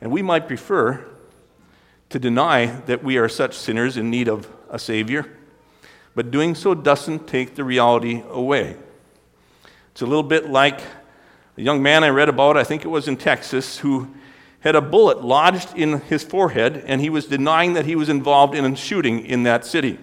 And 0.00 0.10
we 0.10 0.22
might 0.22 0.48
prefer 0.48 1.06
to 2.08 2.18
deny 2.18 2.66
that 2.86 3.04
we 3.04 3.16
are 3.16 3.28
such 3.28 3.54
sinners 3.54 3.96
in 3.96 4.10
need 4.10 4.28
of 4.28 4.48
a 4.70 4.78
Savior, 4.78 5.24
but 6.16 6.32
doing 6.32 6.56
so 6.56 6.74
doesn't 6.74 7.28
take 7.28 7.54
the 7.54 7.62
reality 7.62 8.24
away. 8.28 8.74
It's 9.92 10.02
a 10.02 10.06
little 10.06 10.24
bit 10.24 10.50
like 10.50 10.80
a 11.56 11.62
young 11.62 11.80
man 11.80 12.02
I 12.02 12.08
read 12.08 12.28
about, 12.28 12.56
I 12.56 12.64
think 12.64 12.84
it 12.84 12.88
was 12.88 13.06
in 13.06 13.16
Texas, 13.16 13.78
who 13.78 14.08
had 14.60 14.76
a 14.76 14.80
bullet 14.80 15.24
lodged 15.24 15.76
in 15.76 16.00
his 16.02 16.22
forehead, 16.22 16.84
and 16.86 17.00
he 17.00 17.10
was 17.10 17.26
denying 17.26 17.72
that 17.74 17.86
he 17.86 17.96
was 17.96 18.08
involved 18.08 18.54
in 18.54 18.64
a 18.64 18.76
shooting 18.76 19.24
in 19.24 19.42
that 19.44 19.64
city. 19.64 19.98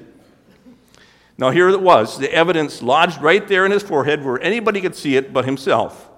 Now, 1.37 1.51
here 1.51 1.69
it 1.69 1.81
was 1.81 2.17
the 2.17 2.33
evidence 2.33 2.81
lodged 2.81 3.21
right 3.21 3.47
there 3.47 3.65
in 3.65 3.71
his 3.71 3.83
forehead 3.83 4.25
where 4.25 4.41
anybody 4.41 4.81
could 4.81 4.95
see 4.95 5.15
it 5.15 5.31
but 5.31 5.45
himself. 5.45 6.09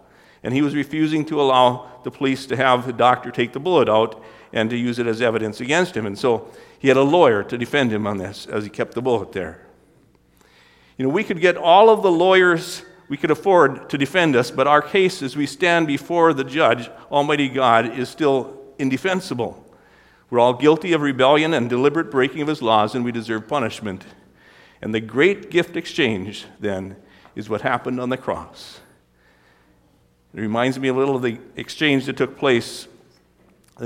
And 0.42 0.54
he 0.54 0.62
was 0.62 0.74
refusing 0.74 1.26
to 1.26 1.42
allow 1.42 1.90
the 2.06 2.12
police 2.12 2.46
to 2.46 2.56
have 2.56 2.86
the 2.86 2.94
doctor 2.94 3.30
take 3.30 3.52
the 3.52 3.60
bullet 3.60 3.90
out 3.90 4.24
and 4.54 4.70
to 4.70 4.78
use 4.78 4.98
it 4.98 5.08
as 5.08 5.22
evidence 5.22 5.60
against 5.60 5.96
him. 5.96 6.06
And 6.06 6.18
so 6.18 6.50
he 6.80 6.88
had 6.88 6.96
a 6.96 7.04
lawyer 7.04 7.44
to 7.44 7.58
defend 7.58 7.92
him 7.92 8.08
on 8.08 8.18
this 8.18 8.46
as 8.46 8.64
he 8.64 8.70
kept 8.70 8.94
the 8.94 9.02
bullet 9.02 9.34
there. 9.34 9.66
You 10.98 11.04
know, 11.04 11.10
we 11.10 11.26
could 11.26 11.42
get 11.42 11.58
all 11.58 11.90
of 11.90 12.02
the 12.02 12.12
lawyers 12.12 12.84
we 13.10 13.18
could 13.18 13.32
afford 13.32 13.90
to 13.90 13.98
defend 13.98 14.36
us, 14.36 14.52
but 14.52 14.68
our 14.68 14.84
case 14.84 15.24
as 15.24 15.36
we 15.36 15.48
stand 15.48 15.88
before 15.88 16.32
the 16.32 16.44
judge, 16.44 16.90
Almighty 17.12 17.50
God, 17.50 17.98
is 17.98 18.08
still 18.08 18.56
indefensible. 18.78 19.66
We're 20.30 20.40
all 20.40 20.54
guilty 20.54 20.94
of 20.94 21.02
rebellion 21.02 21.56
and 21.56 21.68
deliberate 21.68 22.12
breaking 22.12 22.44
of 22.44 22.48
his 22.48 22.62
laws, 22.62 22.94
and 22.94 23.04
we 23.04 23.12
deserve 23.12 23.48
punishment. 23.48 24.06
And 24.80 24.94
the 24.94 25.00
great 25.02 25.50
gift 25.50 25.76
exchange, 25.76 26.46
then, 26.60 26.96
is 27.36 27.50
what 27.50 27.62
happened 27.62 28.00
on 28.00 28.10
the 28.10 28.18
cross. 28.18 28.80
It 30.36 30.40
reminds 30.42 30.78
me 30.80 30.90
a 30.90 30.94
little 30.94 31.16
of 31.16 31.24
the 31.24 31.40
exchange 31.56 32.06
that 32.06 32.16
took 32.16 32.38
place 32.38 32.88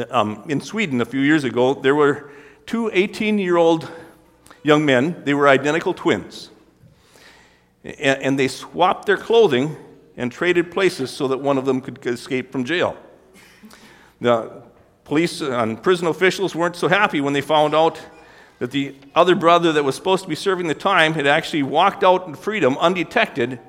um, 0.10 0.44
in 0.50 0.60
Sweden 0.60 1.00
a 1.00 1.06
few 1.06 1.22
years 1.22 1.46
ago. 1.46 1.74
There 1.74 1.96
were 1.96 2.30
two 2.66 2.92
18 2.92 3.40
year 3.40 3.56
old 3.56 3.90
young 4.64 4.86
men, 4.86 5.24
they 5.24 5.34
were 5.34 5.48
identical 5.48 5.94
twins 5.94 6.50
and, 7.84 8.40
they 8.40 8.48
swapped 8.48 9.06
their 9.06 9.18
clothing 9.18 9.76
and 10.16 10.32
traded 10.32 10.72
places 10.72 11.12
so 11.12 11.28
that 11.28 11.40
one 11.40 11.58
of 11.58 11.66
them 11.66 11.82
could 11.82 12.06
escape 12.06 12.52
from 12.52 12.64
jail. 12.64 12.96
The 14.22 14.64
police 15.04 15.42
and 15.42 15.82
prison 15.82 16.08
officials 16.08 16.56
weren't 16.56 16.76
so 16.76 16.88
happy 16.88 17.20
when 17.20 17.34
they 17.34 17.42
found 17.42 17.76
out 17.76 18.00
that 18.60 18.72
the 18.72 18.96
other 19.16 19.36
brother 19.36 19.74
that 19.74 19.84
was 19.84 19.96
supposed 19.96 20.24
to 20.24 20.30
be 20.30 20.36
serving 20.36 20.68
the 20.68 20.76
time 20.76 21.14
had 21.14 21.28
actually 21.28 21.64
walked 21.64 22.04
out 22.04 22.28
in 22.28 22.36
freedom 22.36 22.78
undetected. 22.78 23.60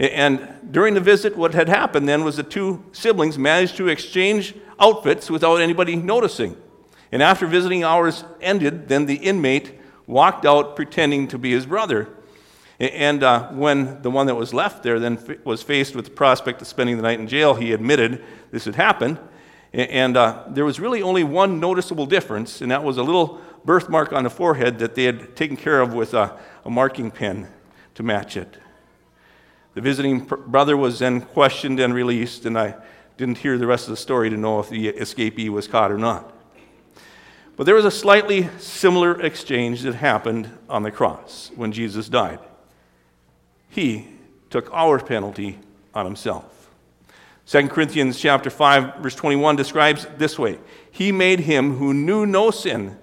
And 0.00 0.48
during 0.72 0.94
the 0.94 1.00
visit, 1.00 1.36
what 1.36 1.54
had 1.54 1.68
happened 1.68 2.08
then 2.08 2.24
was 2.24 2.36
the 2.36 2.42
two 2.42 2.84
siblings 2.90 3.38
managed 3.38 3.76
to 3.76 3.86
exchange 3.86 4.54
outfits 4.80 5.30
without 5.30 5.56
anybody 5.60 5.94
noticing. 5.94 6.56
And 7.12 7.22
after 7.22 7.46
visiting 7.46 7.84
hours 7.84 8.24
ended, 8.40 8.88
then 8.88 9.06
the 9.06 9.14
inmate 9.16 9.78
walked 10.06 10.44
out 10.44 10.74
pretending 10.74 11.28
to 11.28 11.38
be 11.38 11.52
his 11.52 11.66
brother. 11.66 12.08
And 12.82 13.22
uh, 13.22 13.48
when 13.50 14.02
the 14.02 14.10
one 14.10 14.26
that 14.26 14.34
was 14.34 14.52
left 14.52 14.82
there 14.82 14.98
then 14.98 15.16
f- 15.16 15.44
was 15.44 15.62
faced 15.62 15.94
with 15.94 16.04
the 16.04 16.10
prospect 16.10 16.60
of 16.60 16.66
spending 16.66 16.96
the 16.96 17.02
night 17.02 17.20
in 17.20 17.28
jail, 17.28 17.54
he 17.54 17.72
admitted 17.72 18.24
this 18.50 18.64
had 18.64 18.74
happened. 18.74 19.20
And 19.72 20.16
uh, 20.16 20.42
there 20.48 20.64
was 20.64 20.80
really 20.80 21.00
only 21.00 21.22
one 21.22 21.60
noticeable 21.60 22.06
difference, 22.06 22.60
and 22.60 22.72
that 22.72 22.82
was 22.82 22.98
a 22.98 23.02
little 23.04 23.40
birthmark 23.64 24.12
on 24.12 24.24
the 24.24 24.30
forehead 24.30 24.80
that 24.80 24.96
they 24.96 25.04
had 25.04 25.36
taken 25.36 25.56
care 25.56 25.80
of 25.80 25.94
with 25.94 26.12
a, 26.12 26.36
a 26.64 26.70
marking 26.70 27.12
pen 27.12 27.48
to 27.94 28.02
match 28.02 28.36
it. 28.36 28.58
The 29.74 29.80
visiting 29.80 30.26
pr- 30.26 30.34
brother 30.34 30.76
was 30.76 30.98
then 30.98 31.20
questioned 31.20 31.78
and 31.78 31.94
released, 31.94 32.46
and 32.46 32.58
I 32.58 32.74
didn't 33.16 33.38
hear 33.38 33.58
the 33.58 33.66
rest 33.66 33.84
of 33.84 33.90
the 33.90 33.96
story 33.96 34.28
to 34.28 34.36
know 34.36 34.58
if 34.58 34.68
the 34.68 34.92
escapee 34.92 35.48
was 35.48 35.68
caught 35.68 35.92
or 35.92 35.98
not. 35.98 36.32
But 37.56 37.64
there 37.64 37.76
was 37.76 37.84
a 37.84 37.92
slightly 37.92 38.48
similar 38.58 39.20
exchange 39.22 39.82
that 39.82 39.94
happened 39.94 40.50
on 40.68 40.82
the 40.82 40.90
cross 40.90 41.52
when 41.54 41.70
Jesus 41.70 42.08
died. 42.08 42.40
He 43.72 44.06
took 44.50 44.70
our 44.70 44.98
penalty 44.98 45.58
on 45.94 46.04
himself. 46.04 46.70
2 47.46 47.68
Corinthians 47.68 48.20
chapter 48.20 48.50
5 48.50 48.96
verse 48.96 49.14
21 49.14 49.56
describes 49.56 50.06
this 50.18 50.38
way. 50.38 50.58
He 50.90 51.10
made 51.10 51.40
him 51.40 51.76
who 51.76 51.94
knew 51.94 52.26
no 52.26 52.50
sin 52.50 52.98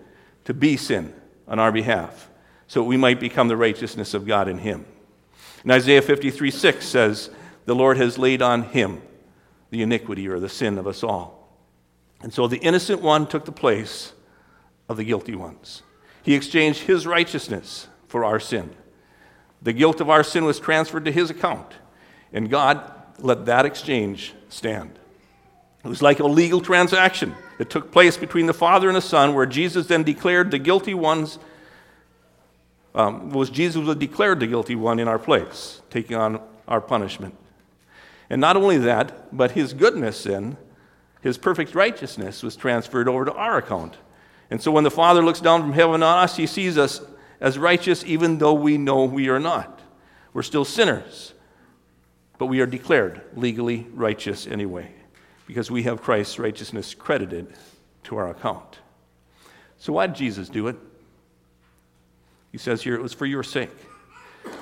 to 0.46 0.54
be 0.54 0.78
sin 0.78 1.12
on 1.48 1.58
our 1.58 1.72
behalf 1.72 2.30
so 2.68 2.84
we 2.84 2.98
might 2.98 3.20
become 3.20 3.48
the 3.48 3.58
righteousness 3.58 4.14
of 4.14 4.28
God 4.28 4.48
in 4.48 4.60
him. 4.60 4.86
And 5.64 5.72
Isaiah 5.72 6.04
53 6.04 6.52
6 6.52 6.86
says, 6.86 7.32
The 7.66 7.74
Lord 7.74 7.98
has 7.98 8.20
laid 8.20 8.44
on 8.44 8.62
him 8.62 9.02
the 9.72 9.82
iniquity 9.82 10.28
or 10.28 10.40
the 10.40 10.50
sin 10.50 10.78
of 10.78 10.86
us 10.86 11.04
all. 11.04 11.58
And 12.22 12.32
so 12.32 12.48
the 12.48 12.58
innocent 12.58 13.02
one 13.02 13.26
took 13.26 13.46
the 13.46 13.52
place 13.52 14.14
of 14.88 14.98
the 14.98 15.04
guilty 15.04 15.34
ones. 15.34 15.82
He 16.22 16.36
exchanged 16.36 16.82
his 16.82 17.08
righteousness 17.08 17.88
for 18.08 18.24
our 18.24 18.40
sin. 18.40 18.76
The 19.62 19.74
guilt 19.74 20.00
of 20.02 20.10
our 20.10 20.24
sin 20.24 20.46
was 20.46 20.60
transferred 20.60 21.06
to 21.06 21.12
his 21.12 21.30
account, 21.30 21.74
and 22.32 22.50
God 22.50 22.94
let 23.18 23.46
that 23.46 23.66
exchange 23.66 24.34
stand. 24.48 24.98
It 25.84 25.88
was 25.88 26.02
like 26.02 26.20
a 26.20 26.28
legal 26.28 26.62
transaction 26.62 27.36
that 27.58 27.70
took 27.70 27.92
place 27.92 28.18
between 28.18 28.46
the 28.46 28.54
Father 28.54 28.88
and 28.88 28.96
the 28.96 29.02
Son, 29.02 29.34
where 29.34 29.46
Jesus 29.46 29.88
then 29.88 30.04
declared 30.04 30.52
the 30.52 30.60
guilty 30.60 30.94
ones, 30.94 31.40
um, 32.96 33.30
was 33.30 33.50
Jesus 33.50 33.84
was 33.84 33.96
declared 33.96 34.40
the 34.40 34.48
guilty 34.48 34.76
one 34.76 35.00
in 35.00 35.08
our 35.08 35.20
place, 35.20 35.82
taking 35.90 36.16
on 36.16 36.42
our 36.68 36.82
punishment. 36.82 37.36
And 38.30 38.40
not 38.40 38.56
only 38.56 38.78
that, 38.78 39.36
but 39.36 39.52
his 39.52 39.74
goodness 39.74 40.24
then, 40.24 40.58
his 41.22 41.38
perfect 41.38 41.76
righteousness, 41.76 42.44
was 42.44 42.56
transferred 42.56 43.08
over 43.08 43.26
to 43.26 43.34
our 43.34 43.58
account. 43.58 43.98
And 44.52 44.62
so 44.62 44.72
when 44.72 44.84
the 44.84 44.92
Father 44.92 45.24
looks 45.24 45.40
down 45.40 45.62
from 45.62 45.74
heaven 45.74 46.04
on 46.04 46.24
us, 46.24 46.38
he 46.38 46.48
sees 46.48 46.78
us 46.78 47.02
as 47.42 47.58
righteous 47.58 48.04
even 48.06 48.38
though 48.38 48.54
we 48.54 48.78
know 48.78 49.06
we 49.06 49.30
are 49.30 49.40
not. 49.40 49.82
We're 50.34 50.44
still 50.44 50.66
sinners, 50.66 51.34
but 52.38 52.48
we 52.48 52.60
are 52.62 52.66
declared 52.66 53.22
legally 53.36 53.88
righteous 53.94 54.48
anyway 54.48 54.92
because 55.48 55.72
we 55.72 55.84
have 55.84 56.02
Christ's 56.02 56.38
righteousness 56.38 56.94
credited 56.94 57.54
to 58.04 58.18
our 58.18 58.30
account. 58.30 58.80
So, 59.78 59.94
why 59.94 60.08
did 60.08 60.16
Jesus 60.16 60.50
do 60.50 60.68
it? 60.68 60.76
He 62.52 62.58
says 62.58 62.82
here 62.82 62.96
it 62.96 63.02
was 63.02 63.14
for 63.14 63.26
your 63.26 63.44
sake, 63.44 63.76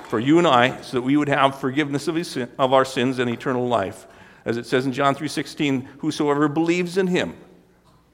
for 0.09 0.19
you 0.19 0.37
and 0.37 0.47
I, 0.47 0.81
so 0.81 0.97
that 0.97 1.01
we 1.01 1.17
would 1.17 1.29
have 1.29 1.59
forgiveness 1.59 2.07
of, 2.07 2.25
sin, 2.25 2.49
of 2.57 2.73
our 2.73 2.85
sins 2.85 3.19
and 3.19 3.29
eternal 3.29 3.67
life. 3.67 4.07
As 4.45 4.57
it 4.57 4.65
says 4.65 4.85
in 4.85 4.93
John 4.93 5.15
3:16, 5.15 5.87
whosoever 5.99 6.47
believes 6.47 6.97
in 6.97 7.07
him 7.07 7.35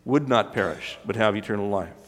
would 0.06 0.28
not 0.28 0.54
perish, 0.54 0.98
but 1.06 1.16
have 1.16 1.36
eternal 1.36 1.70
life. 1.70 2.03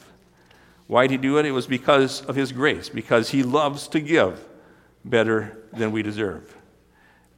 Why 0.88 1.08
did 1.08 1.12
he 1.12 1.18
do 1.18 1.38
it? 1.38 1.46
It 1.46 1.51
was 1.51 1.68
because 1.68 2.22
of 2.25 2.36
his 2.36 2.51
grace, 2.51 2.89
because 2.89 3.30
he 3.30 3.44
loves 3.44 3.88
to 3.89 4.00
give 4.00 4.46
better 5.04 5.58
than 5.74 5.92
we 5.92 6.04
deserve. 6.04 6.56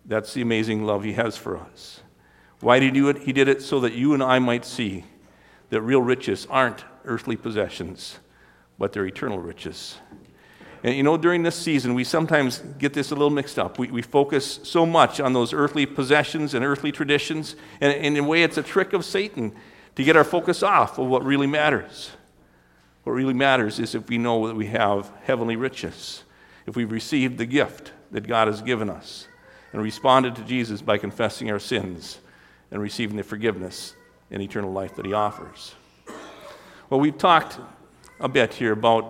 That's 0.05 0.33
the 0.33 0.41
amazing 0.41 0.85
love 0.85 1.03
he 1.03 1.13
has 1.13 1.37
for 1.37 1.57
us. 1.57 2.01
Why 2.59 2.79
did 2.79 2.85
he 2.93 2.99
do 2.99 3.09
it? 3.09 3.19
He 3.19 3.33
did 3.33 3.47
it 3.47 3.61
so 3.61 3.79
that 3.81 3.93
you 3.93 4.13
and 4.13 4.23
I 4.23 4.39
might 4.39 4.65
see 4.65 5.05
that 5.69 5.81
real 5.81 6.01
riches 6.01 6.47
aren't 6.49 6.85
earthly 7.05 7.35
possessions, 7.35 8.19
but 8.79 8.93
they're 8.93 9.05
eternal 9.05 9.39
riches. 9.39 9.97
And 10.83 10.95
you 10.95 11.03
know, 11.03 11.17
during 11.17 11.43
this 11.43 11.55
season, 11.55 11.93
we 11.93 12.03
sometimes 12.03 12.59
get 12.77 12.93
this 12.93 13.11
a 13.11 13.15
little 13.15 13.29
mixed 13.29 13.59
up. 13.59 13.79
We, 13.79 13.89
we 13.91 14.01
focus 14.01 14.59
so 14.63 14.85
much 14.85 15.19
on 15.19 15.33
those 15.33 15.53
earthly 15.53 15.85
possessions 15.85 16.53
and 16.53 16.63
earthly 16.63 16.91
traditions, 16.91 17.55
and, 17.81 17.93
and 17.93 18.17
in 18.17 18.23
a 18.23 18.27
way, 18.27 18.43
it's 18.43 18.57
a 18.57 18.63
trick 18.63 18.93
of 18.93 19.03
Satan 19.03 19.55
to 19.95 20.03
get 20.03 20.15
our 20.15 20.23
focus 20.23 20.63
off 20.63 20.97
of 20.97 21.07
what 21.07 21.23
really 21.23 21.47
matters. 21.47 22.11
What 23.07 23.13
really 23.13 23.33
matters 23.33 23.79
is 23.79 23.95
if 23.95 24.09
we 24.09 24.17
know 24.17 24.47
that 24.47 24.57
we 24.57 24.65
have 24.65 25.09
heavenly 25.23 25.55
riches, 25.55 26.25
if 26.65 26.75
we've 26.75 26.91
received 26.91 27.37
the 27.37 27.45
gift 27.45 27.93
that 28.11 28.27
God 28.27 28.49
has 28.49 28.61
given 28.61 28.89
us, 28.89 29.29
and 29.71 29.81
responded 29.81 30.35
to 30.35 30.43
Jesus 30.43 30.81
by 30.81 30.97
confessing 30.97 31.49
our 31.49 31.57
sins 31.57 32.19
and 32.69 32.81
receiving 32.81 33.15
the 33.15 33.23
forgiveness 33.23 33.95
and 34.29 34.41
eternal 34.41 34.73
life 34.73 34.97
that 34.97 35.05
He 35.05 35.13
offers. 35.13 35.73
Well, 36.89 36.99
we've 36.99 37.17
talked 37.17 37.61
a 38.19 38.27
bit 38.27 38.53
here 38.53 38.73
about 38.73 39.05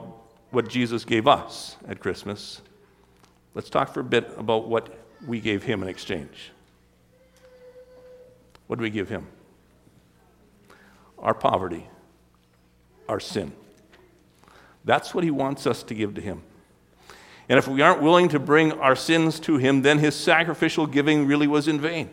what 0.52 0.70
Jesus 0.70 1.04
gave 1.04 1.28
us 1.28 1.76
at 1.88 2.00
Christmas. 2.00 2.62
Let's 3.56 3.72
talk 3.72 3.92
for 3.96 4.02
a 4.02 4.04
bit 4.04 4.32
about 4.38 4.68
what 4.68 4.96
we 5.26 5.40
gave 5.40 5.64
Him 5.64 5.82
in 5.82 5.90
exchange. 5.90 6.52
What 8.68 8.78
do 8.78 8.84
we 8.84 8.92
give 8.92 9.10
Him? 9.10 9.26
Our 11.18 11.34
poverty, 11.34 11.90
our 13.10 13.20
sin. 13.20 13.54
That's 14.88 15.14
what 15.14 15.24
He 15.24 15.32
wants 15.32 15.68
us 15.68 15.84
to 15.84 15.94
give 15.94 16.16
to 16.16 16.22
Him. 16.22 16.42
And 17.50 17.60
if 17.60 17.68
we 17.68 17.82
aren't 17.82 18.02
willing 18.02 18.30
to 18.30 18.40
bring 18.40 18.72
our 18.72 18.96
sins 18.96 19.40
to 19.42 19.58
Him, 19.58 19.82
then 19.82 20.00
His 20.00 20.16
sacrificial 20.16 20.88
giving 20.88 21.28
really 21.28 21.46
was 21.46 21.68
in 21.68 21.80
vain. 21.80 22.10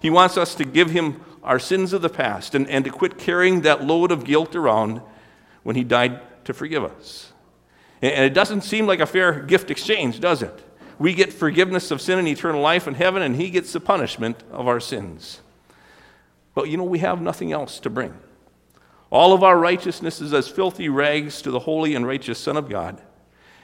He 0.00 0.10
wants 0.10 0.36
us 0.36 0.54
to 0.56 0.64
give 0.64 0.90
Him 0.90 1.22
our 1.42 1.58
sins 1.58 1.92
of 1.92 2.02
the 2.02 2.08
past 2.08 2.54
and, 2.54 2.68
and 2.68 2.84
to 2.84 2.90
quit 2.90 3.18
carrying 3.18 3.62
that 3.62 3.84
load 3.84 4.12
of 4.12 4.24
guilt 4.24 4.54
around 4.54 5.00
when 5.62 5.74
He 5.74 5.84
died 5.84 6.20
to 6.44 6.52
forgive 6.52 6.84
us. 6.84 7.32
And 8.02 8.24
it 8.24 8.34
doesn't 8.34 8.62
seem 8.62 8.86
like 8.86 9.00
a 9.00 9.06
fair 9.06 9.40
gift 9.40 9.70
exchange, 9.70 10.20
does 10.20 10.42
it? 10.42 10.62
We 10.98 11.14
get 11.14 11.32
forgiveness 11.32 11.90
of 11.90 12.00
sin 12.00 12.18
and 12.18 12.28
eternal 12.28 12.60
life 12.60 12.86
in 12.86 12.94
heaven, 12.94 13.22
and 13.22 13.36
He 13.36 13.48
gets 13.48 13.72
the 13.72 13.80
punishment 13.80 14.42
of 14.50 14.68
our 14.68 14.80
sins. 14.80 15.40
But 16.54 16.68
you 16.68 16.76
know, 16.76 16.84
we 16.84 16.98
have 16.98 17.22
nothing 17.22 17.52
else 17.52 17.80
to 17.80 17.90
bring. 17.90 18.14
All 19.12 19.34
of 19.34 19.42
our 19.42 19.58
righteousness 19.58 20.22
is 20.22 20.32
as 20.32 20.48
filthy 20.48 20.88
rags 20.88 21.42
to 21.42 21.50
the 21.50 21.58
holy 21.58 21.94
and 21.94 22.06
righteous 22.06 22.38
Son 22.38 22.56
of 22.56 22.70
God. 22.70 22.98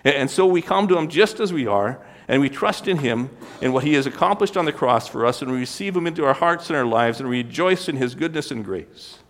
And 0.04 0.30
so 0.30 0.46
we 0.46 0.60
come 0.60 0.86
to 0.88 0.98
Him 0.98 1.08
just 1.08 1.40
as 1.40 1.54
we 1.54 1.66
are, 1.66 2.04
and 2.28 2.42
we 2.42 2.50
trust 2.50 2.86
in 2.86 2.98
Him 2.98 3.30
and 3.62 3.72
what 3.72 3.82
He 3.82 3.94
has 3.94 4.04
accomplished 4.06 4.58
on 4.58 4.66
the 4.66 4.72
cross 4.72 5.08
for 5.08 5.24
us, 5.24 5.40
and 5.40 5.50
we 5.50 5.56
receive 5.56 5.96
Him 5.96 6.06
into 6.06 6.26
our 6.26 6.34
hearts 6.34 6.68
and 6.68 6.76
our 6.76 6.84
lives, 6.84 7.18
and 7.18 7.30
we 7.30 7.38
rejoice 7.38 7.88
in 7.88 7.96
His 7.96 8.14
goodness 8.14 8.50
and 8.50 8.62
grace. 8.62 9.20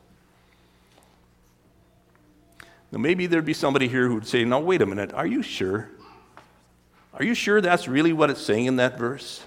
Now, 2.90 2.98
maybe 2.98 3.26
there'd 3.26 3.44
be 3.44 3.54
somebody 3.54 3.86
here 3.86 4.08
who 4.08 4.14
would 4.14 4.26
say, 4.26 4.44
Now, 4.44 4.58
wait 4.58 4.82
a 4.82 4.86
minute, 4.86 5.12
are 5.14 5.26
you 5.26 5.40
sure? 5.40 5.88
Are 7.14 7.22
you 7.22 7.34
sure 7.34 7.60
that's 7.60 7.86
really 7.86 8.12
what 8.12 8.28
it's 8.28 8.42
saying 8.42 8.66
in 8.66 8.76
that 8.76 8.98
verse? 8.98 9.46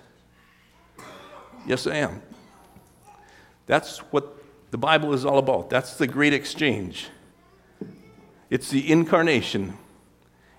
Yes, 1.68 1.86
I 1.86 1.98
am. 1.98 2.22
That's 3.68 4.00
what 4.12 4.41
the 4.72 4.78
Bible 4.78 5.14
is 5.14 5.26
all 5.26 5.38
about. 5.38 5.70
That's 5.70 5.96
the 5.96 6.08
great 6.08 6.34
exchange. 6.34 7.10
It's 8.50 8.70
the 8.70 8.90
incarnation 8.92 9.78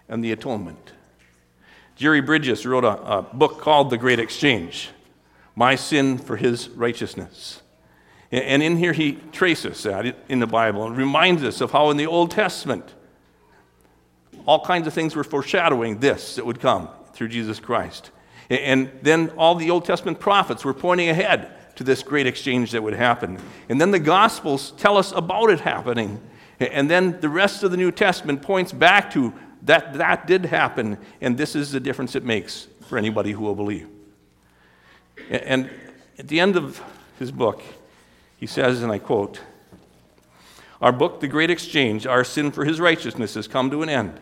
and 0.09 0.23
the 0.23 0.33
atonement. 0.33 0.93
Jerry 1.97 2.21
Bridges 2.21 2.65
wrote 2.67 2.85
a, 2.85 3.01
a 3.03 3.23
book 3.23 3.61
called 3.61 3.91
The 3.91 3.99
Great 3.99 4.19
Exchange 4.19 4.91
My 5.57 5.75
Sin 5.75 6.19
for 6.19 6.37
His 6.37 6.69
Righteousness. 6.71 7.63
And 8.31 8.63
in 8.63 8.79
here, 8.79 8.95
he 8.95 9.13
traces 9.33 9.83
that 9.83 10.17
in 10.29 10.41
the 10.41 10.47
Bible 10.47 10.87
and 10.87 10.97
reminds 10.97 11.45
us 11.45 11.61
of 11.61 11.71
how 11.71 11.91
in 11.91 11.99
the 11.99 12.07
Old 12.07 12.31
Testament, 12.31 12.95
all 14.47 14.65
kinds 14.65 14.87
of 14.87 14.95
things 14.95 15.15
were 15.15 15.25
foreshadowing 15.25 15.99
this 15.99 16.37
that 16.37 16.47
would 16.47 16.61
come 16.61 16.89
through 17.13 17.29
Jesus 17.29 17.61
Christ. 17.61 18.11
And 18.49 18.91
then 19.03 19.31
all 19.37 19.55
the 19.55 19.71
Old 19.71 19.85
Testament 19.85 20.19
prophets 20.19 20.65
were 20.65 20.75
pointing 20.75 21.11
ahead 21.11 21.51
to 21.77 21.85
this 21.85 22.03
great 22.03 22.27
exchange 22.27 22.73
that 22.73 22.83
would 22.83 22.95
happen. 22.95 23.39
And 23.69 23.81
then 23.81 23.91
the 23.91 23.99
Gospels 23.99 24.73
tell 24.77 24.97
us 24.97 25.13
about 25.13 25.51
it 25.51 25.61
happening. 25.61 26.21
And 26.61 26.91
then 26.91 27.21
the 27.21 27.29
rest 27.29 27.63
of 27.63 27.71
the 27.71 27.77
New 27.77 27.91
Testament 27.91 28.43
points 28.43 28.73
back 28.73 29.11
to 29.13 29.33
that 29.63 29.95
that 29.95 30.27
did 30.27 30.47
happen, 30.47 30.99
and 31.21 31.39
this 31.39 31.55
is 31.55 31.71
the 31.71 31.81
difference 31.81 32.17
it 32.17 32.25
makes 32.25 32.67
for 32.89 32.99
anybody 32.99 33.33
who 33.33 33.43
will 33.43 33.55
believe. 33.55 33.89
And 35.31 35.71
at 36.19 36.29
the 36.29 36.41
end 36.41 36.57
of 36.57 36.83
his 37.19 37.31
book, 37.31 37.63
he 38.37 38.47
says, 38.47 38.83
and 38.83 38.91
I 38.91 38.99
quote, 38.99 39.41
Our 40.81 40.91
book, 40.91 41.21
The 41.21 41.29
Great 41.29 41.51
Exchange, 41.51 42.07
Our 42.07 42.25
Sin 42.25 42.51
for 42.51 42.65
His 42.65 42.81
Righteousness, 42.81 43.35
has 43.35 43.47
come 43.47 43.71
to 43.71 43.83
an 43.83 43.89
end. 43.89 44.19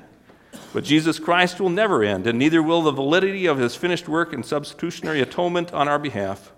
But 0.74 0.84
Jesus 0.84 1.18
Christ 1.18 1.58
will 1.58 1.70
never 1.70 2.02
end, 2.04 2.26
and 2.26 2.38
neither 2.38 2.62
will 2.62 2.82
the 2.82 2.92
validity 2.92 3.46
of 3.46 3.58
his 3.58 3.76
finished 3.76 4.08
work 4.08 4.32
and 4.32 4.44
substitutionary 4.44 5.20
atonement 5.20 5.72
on 5.72 5.88
our 5.88 5.98
behalf. 5.98 6.52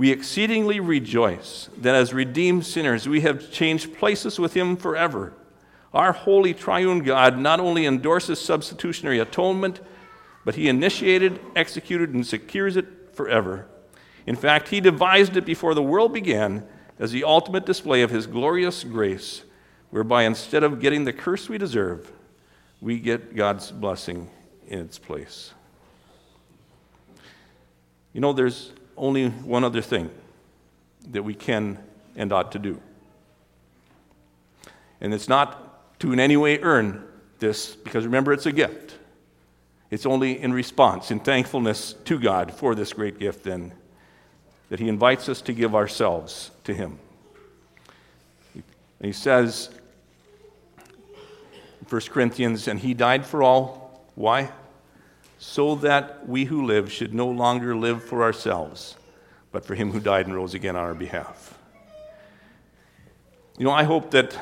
We 0.00 0.10
exceedingly 0.10 0.80
rejoice 0.80 1.68
that 1.76 1.94
as 1.94 2.14
redeemed 2.14 2.64
sinners, 2.64 3.06
we 3.06 3.20
have 3.20 3.52
changed 3.52 3.98
places 3.98 4.38
with 4.38 4.54
him 4.54 4.74
forever. 4.74 5.34
Our 5.92 6.12
holy 6.12 6.54
triune 6.54 7.00
God 7.00 7.36
not 7.36 7.60
only 7.60 7.84
endorses 7.84 8.40
substitutionary 8.40 9.18
atonement, 9.18 9.82
but 10.42 10.54
he 10.54 10.70
initiated, 10.70 11.38
executed, 11.54 12.14
and 12.14 12.26
secures 12.26 12.78
it 12.78 13.14
forever. 13.14 13.66
In 14.26 14.36
fact, 14.36 14.68
he 14.68 14.80
devised 14.80 15.36
it 15.36 15.44
before 15.44 15.74
the 15.74 15.82
world 15.82 16.14
began 16.14 16.66
as 16.98 17.12
the 17.12 17.24
ultimate 17.24 17.66
display 17.66 18.00
of 18.00 18.08
his 18.08 18.26
glorious 18.26 18.84
grace, 18.84 19.42
whereby 19.90 20.22
instead 20.22 20.64
of 20.64 20.80
getting 20.80 21.04
the 21.04 21.12
curse 21.12 21.46
we 21.46 21.58
deserve, 21.58 22.10
we 22.80 22.98
get 22.98 23.36
God's 23.36 23.70
blessing 23.70 24.30
in 24.66 24.78
its 24.78 24.98
place. 24.98 25.52
You 28.14 28.22
know, 28.22 28.32
there's 28.32 28.72
only 28.96 29.28
one 29.28 29.64
other 29.64 29.80
thing 29.80 30.10
that 31.10 31.22
we 31.22 31.34
can 31.34 31.78
and 32.16 32.32
ought 32.32 32.52
to 32.52 32.58
do. 32.58 32.80
And 35.00 35.14
it's 35.14 35.28
not 35.28 35.98
to 36.00 36.12
in 36.12 36.20
any 36.20 36.36
way 36.36 36.58
earn 36.60 37.04
this, 37.38 37.74
because 37.74 38.04
remember, 38.04 38.32
it's 38.32 38.46
a 38.46 38.52
gift. 38.52 38.94
It's 39.90 40.06
only 40.06 40.40
in 40.40 40.52
response, 40.52 41.10
in 41.10 41.20
thankfulness 41.20 41.94
to 42.04 42.18
God 42.18 42.52
for 42.52 42.74
this 42.74 42.92
great 42.92 43.18
gift, 43.18 43.44
then, 43.44 43.72
that 44.68 44.78
He 44.78 44.88
invites 44.88 45.28
us 45.28 45.40
to 45.42 45.52
give 45.52 45.74
ourselves 45.74 46.50
to 46.64 46.74
Him. 46.74 46.98
And 48.54 48.62
He 49.06 49.12
says 49.12 49.70
in 50.78 51.86
1 51.88 52.00
Corinthians, 52.10 52.68
and 52.68 52.78
He 52.78 52.94
died 52.94 53.26
for 53.26 53.42
all. 53.42 54.04
Why? 54.14 54.50
So 55.42 55.74
that 55.76 56.28
we 56.28 56.44
who 56.44 56.66
live 56.66 56.92
should 56.92 57.14
no 57.14 57.26
longer 57.26 57.74
live 57.74 58.04
for 58.04 58.22
ourselves, 58.22 58.98
but 59.52 59.64
for 59.64 59.74
Him 59.74 59.90
who 59.90 59.98
died 59.98 60.26
and 60.26 60.34
rose 60.34 60.52
again 60.52 60.76
on 60.76 60.82
our 60.82 60.92
behalf. 60.92 61.58
You 63.56 63.64
know, 63.64 63.70
I 63.70 63.84
hope 63.84 64.10
that 64.10 64.38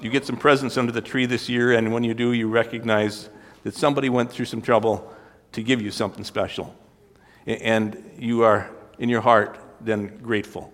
you 0.00 0.08
get 0.08 0.24
some 0.24 0.38
presents 0.38 0.78
under 0.78 0.90
the 0.90 1.02
tree 1.02 1.26
this 1.26 1.50
year, 1.50 1.72
and 1.72 1.92
when 1.92 2.02
you 2.02 2.14
do, 2.14 2.32
you 2.32 2.48
recognize 2.48 3.28
that 3.64 3.74
somebody 3.74 4.08
went 4.08 4.32
through 4.32 4.46
some 4.46 4.62
trouble 4.62 5.12
to 5.52 5.62
give 5.62 5.82
you 5.82 5.90
something 5.90 6.24
special. 6.24 6.74
And 7.46 8.02
you 8.18 8.42
are 8.42 8.70
in 8.98 9.10
your 9.10 9.20
heart 9.20 9.60
then 9.82 10.16
grateful. 10.22 10.72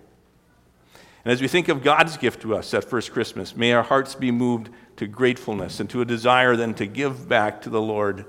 And 1.25 1.33
as 1.33 1.41
we 1.41 1.49
think 1.49 1.67
of 1.67 1.83
God's 1.83 2.15
gift 2.15 2.43
to 2.43 2.55
us 2.55 2.73
at 2.73 2.85
first 2.85 3.11
Christmas, 3.11 3.57
may 3.57 3.73
our 3.73 3.83
hearts 3.83 4.15
be 4.15 4.31
moved 4.31 4.69
to 4.95 5.05
gratefulness 5.05 5.81
and 5.81 5.89
to 5.89 5.99
a 5.99 6.05
desire 6.05 6.55
then 6.55 6.73
to 6.75 6.85
give 6.85 7.27
back 7.27 7.61
to 7.63 7.69
the 7.69 7.81
Lord 7.81 8.25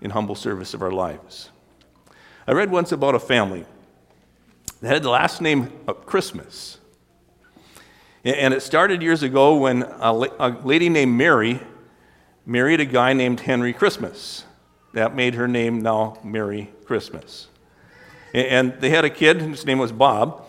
in 0.00 0.10
humble 0.10 0.34
service 0.34 0.74
of 0.74 0.82
our 0.82 0.90
lives. 0.90 1.50
I 2.46 2.52
read 2.52 2.70
once 2.70 2.92
about 2.92 3.14
a 3.14 3.20
family 3.20 3.64
that 4.80 4.88
had 4.88 5.02
the 5.02 5.10
last 5.10 5.40
name 5.40 5.72
of 5.88 6.06
Christmas. 6.06 6.78
And 8.24 8.52
it 8.52 8.62
started 8.62 9.02
years 9.02 9.22
ago 9.22 9.56
when 9.56 9.82
a 9.82 10.12
lady 10.12 10.88
named 10.88 11.16
Mary 11.16 11.60
married 12.44 12.80
a 12.80 12.84
guy 12.84 13.12
named 13.12 13.40
Henry 13.40 13.72
Christmas. 13.72 14.44
That 14.94 15.14
made 15.14 15.34
her 15.34 15.46
name 15.46 15.80
now 15.80 16.18
Merry 16.24 16.70
Christmas. 16.84 17.48
And 18.34 18.74
they 18.80 18.90
had 18.90 19.04
a 19.04 19.10
kid, 19.10 19.40
his 19.40 19.64
name 19.64 19.78
was 19.78 19.92
Bob, 19.92 20.44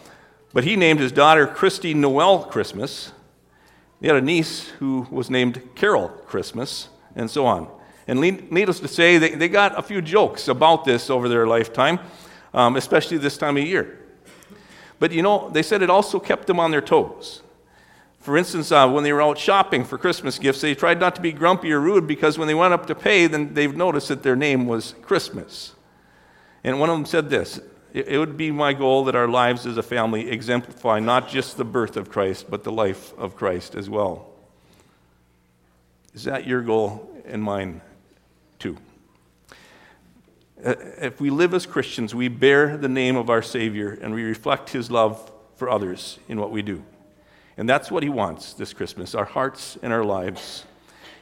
but 0.53 0.63
he 0.63 0.75
named 0.75 0.99
his 0.99 1.11
daughter 1.11 1.45
Christy 1.45 1.93
Noel 1.93 2.43
Christmas. 2.43 3.11
They 4.01 4.07
had 4.07 4.17
a 4.17 4.21
niece 4.21 4.69
who 4.79 5.07
was 5.09 5.29
named 5.29 5.61
Carol 5.75 6.09
Christmas, 6.09 6.89
and 7.15 7.29
so 7.29 7.45
on. 7.45 7.67
And 8.07 8.21
needless 8.21 8.79
to 8.79 8.87
say, 8.87 9.17
they, 9.17 9.31
they 9.31 9.49
got 9.49 9.77
a 9.77 9.81
few 9.81 10.01
jokes 10.01 10.47
about 10.47 10.85
this 10.85 11.09
over 11.09 11.27
their 11.27 11.45
lifetime, 11.45 11.99
um, 12.53 12.77
especially 12.77 13.17
this 13.17 13.37
time 13.37 13.57
of 13.57 13.63
year. 13.63 13.99
But 14.99 15.11
you 15.11 15.21
know, 15.21 15.49
they 15.49 15.61
said 15.61 15.81
it 15.81 15.89
also 15.89 16.19
kept 16.19 16.47
them 16.47 16.59
on 16.59 16.71
their 16.71 16.81
toes. 16.81 17.41
For 18.19 18.37
instance, 18.37 18.71
uh, 18.71 18.89
when 18.89 19.03
they 19.03 19.13
were 19.13 19.21
out 19.21 19.37
shopping 19.37 19.83
for 19.83 19.97
Christmas 19.97 20.39
gifts, 20.39 20.61
they 20.61 20.75
tried 20.75 20.99
not 20.99 21.15
to 21.15 21.21
be 21.21 21.31
grumpy 21.31 21.71
or 21.71 21.79
rude 21.79 22.07
because 22.07 22.37
when 22.37 22.47
they 22.47 22.53
went 22.53 22.73
up 22.73 22.85
to 22.87 22.95
pay, 22.95 23.27
then 23.27 23.53
they've 23.53 23.75
noticed 23.75 24.07
that 24.07 24.23
their 24.23 24.35
name 24.35 24.67
was 24.67 24.95
Christmas. 25.01 25.75
And 26.63 26.79
one 26.79 26.89
of 26.89 26.97
them 26.97 27.05
said 27.05 27.29
this 27.29 27.59
it 27.93 28.17
would 28.17 28.37
be 28.37 28.51
my 28.51 28.73
goal 28.73 29.05
that 29.05 29.15
our 29.15 29.27
lives 29.27 29.65
as 29.65 29.77
a 29.77 29.83
family 29.83 30.29
exemplify 30.29 30.99
not 30.99 31.29
just 31.29 31.57
the 31.57 31.65
birth 31.65 31.97
of 31.97 32.09
Christ, 32.09 32.49
but 32.49 32.63
the 32.63 32.71
life 32.71 33.17
of 33.17 33.35
Christ 33.35 33.75
as 33.75 33.89
well. 33.89 34.27
Is 36.13 36.25
that 36.25 36.45
your 36.45 36.61
goal 36.61 37.09
and 37.25 37.41
mine 37.41 37.81
Uh, 40.63 40.73
if 40.99 41.21
we 41.21 41.29
live 41.29 41.53
as 41.53 41.65
Christians, 41.65 42.15
we 42.15 42.27
bear 42.27 42.77
the 42.77 42.89
name 42.89 43.15
of 43.15 43.29
our 43.29 43.41
Savior 43.41 43.97
and 44.01 44.13
we 44.13 44.23
reflect 44.23 44.71
His 44.71 44.89
love 44.89 45.31
for 45.55 45.69
others 45.69 46.19
in 46.27 46.39
what 46.39 46.51
we 46.51 46.61
do. 46.61 46.83
And 47.57 47.69
that's 47.69 47.91
what 47.91 48.03
He 48.03 48.09
wants 48.09 48.53
this 48.53 48.73
Christmas 48.73 49.13
our 49.13 49.25
hearts 49.25 49.77
and 49.81 49.93
our 49.93 50.03
lives. 50.03 50.65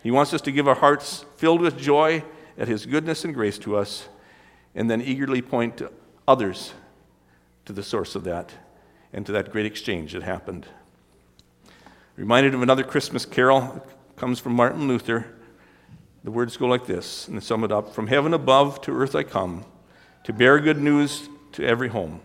He 0.04 0.12
wants 0.12 0.34
us 0.34 0.42
to 0.42 0.52
give 0.52 0.68
our 0.68 0.76
hearts 0.76 1.26
filled 1.38 1.62
with 1.62 1.78
joy 1.78 2.24
at 2.58 2.68
His 2.68 2.86
goodness 2.86 3.26
and 3.26 3.34
grace 3.34 3.58
to 3.60 3.76
us, 3.76 4.08
and 4.74 4.90
then 4.90 5.02
eagerly 5.02 5.42
point 5.42 5.78
to 5.78 5.92
others 6.28 6.74
to 7.66 7.74
the 7.74 7.84
source 7.84 8.16
of 8.16 8.24
that 8.24 8.52
and 9.12 9.26
to 9.26 9.32
that 9.32 9.52
great 9.52 9.66
exchange 9.66 10.14
that 10.14 10.24
happened. 10.24 10.66
Reminded 12.16 12.54
of 12.54 12.62
another 12.62 12.84
Christmas 12.84 13.26
carol, 13.26 13.86
comes 14.16 14.40
from 14.40 14.54
Martin 14.54 14.88
Luther. 14.88 15.26
The 16.26 16.32
words 16.32 16.58
go 16.58 16.66
like 16.66 16.88
this, 16.88 17.28
and 17.28 17.42
sum 17.44 17.64
it 17.64 17.72
up 17.72 17.94
From 17.94 18.08
heaven 18.08 18.34
above 18.34 18.82
to 18.82 19.00
earth 19.00 19.14
I 19.14 19.22
come, 19.22 19.64
to 20.24 20.34
bear 20.34 20.60
good 20.60 20.82
news 20.82 21.30
to 21.52 21.64
every 21.64 21.90
home. 21.90 22.20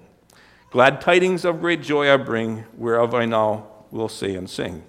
Glad 0.70 1.02
tidings 1.02 1.44
of 1.44 1.60
great 1.60 1.82
joy 1.82 2.10
I 2.10 2.16
bring, 2.16 2.64
whereof 2.78 3.14
I 3.14 3.26
now 3.26 3.66
will 3.90 4.08
say 4.08 4.36
and 4.36 4.48
sing. 4.48 4.84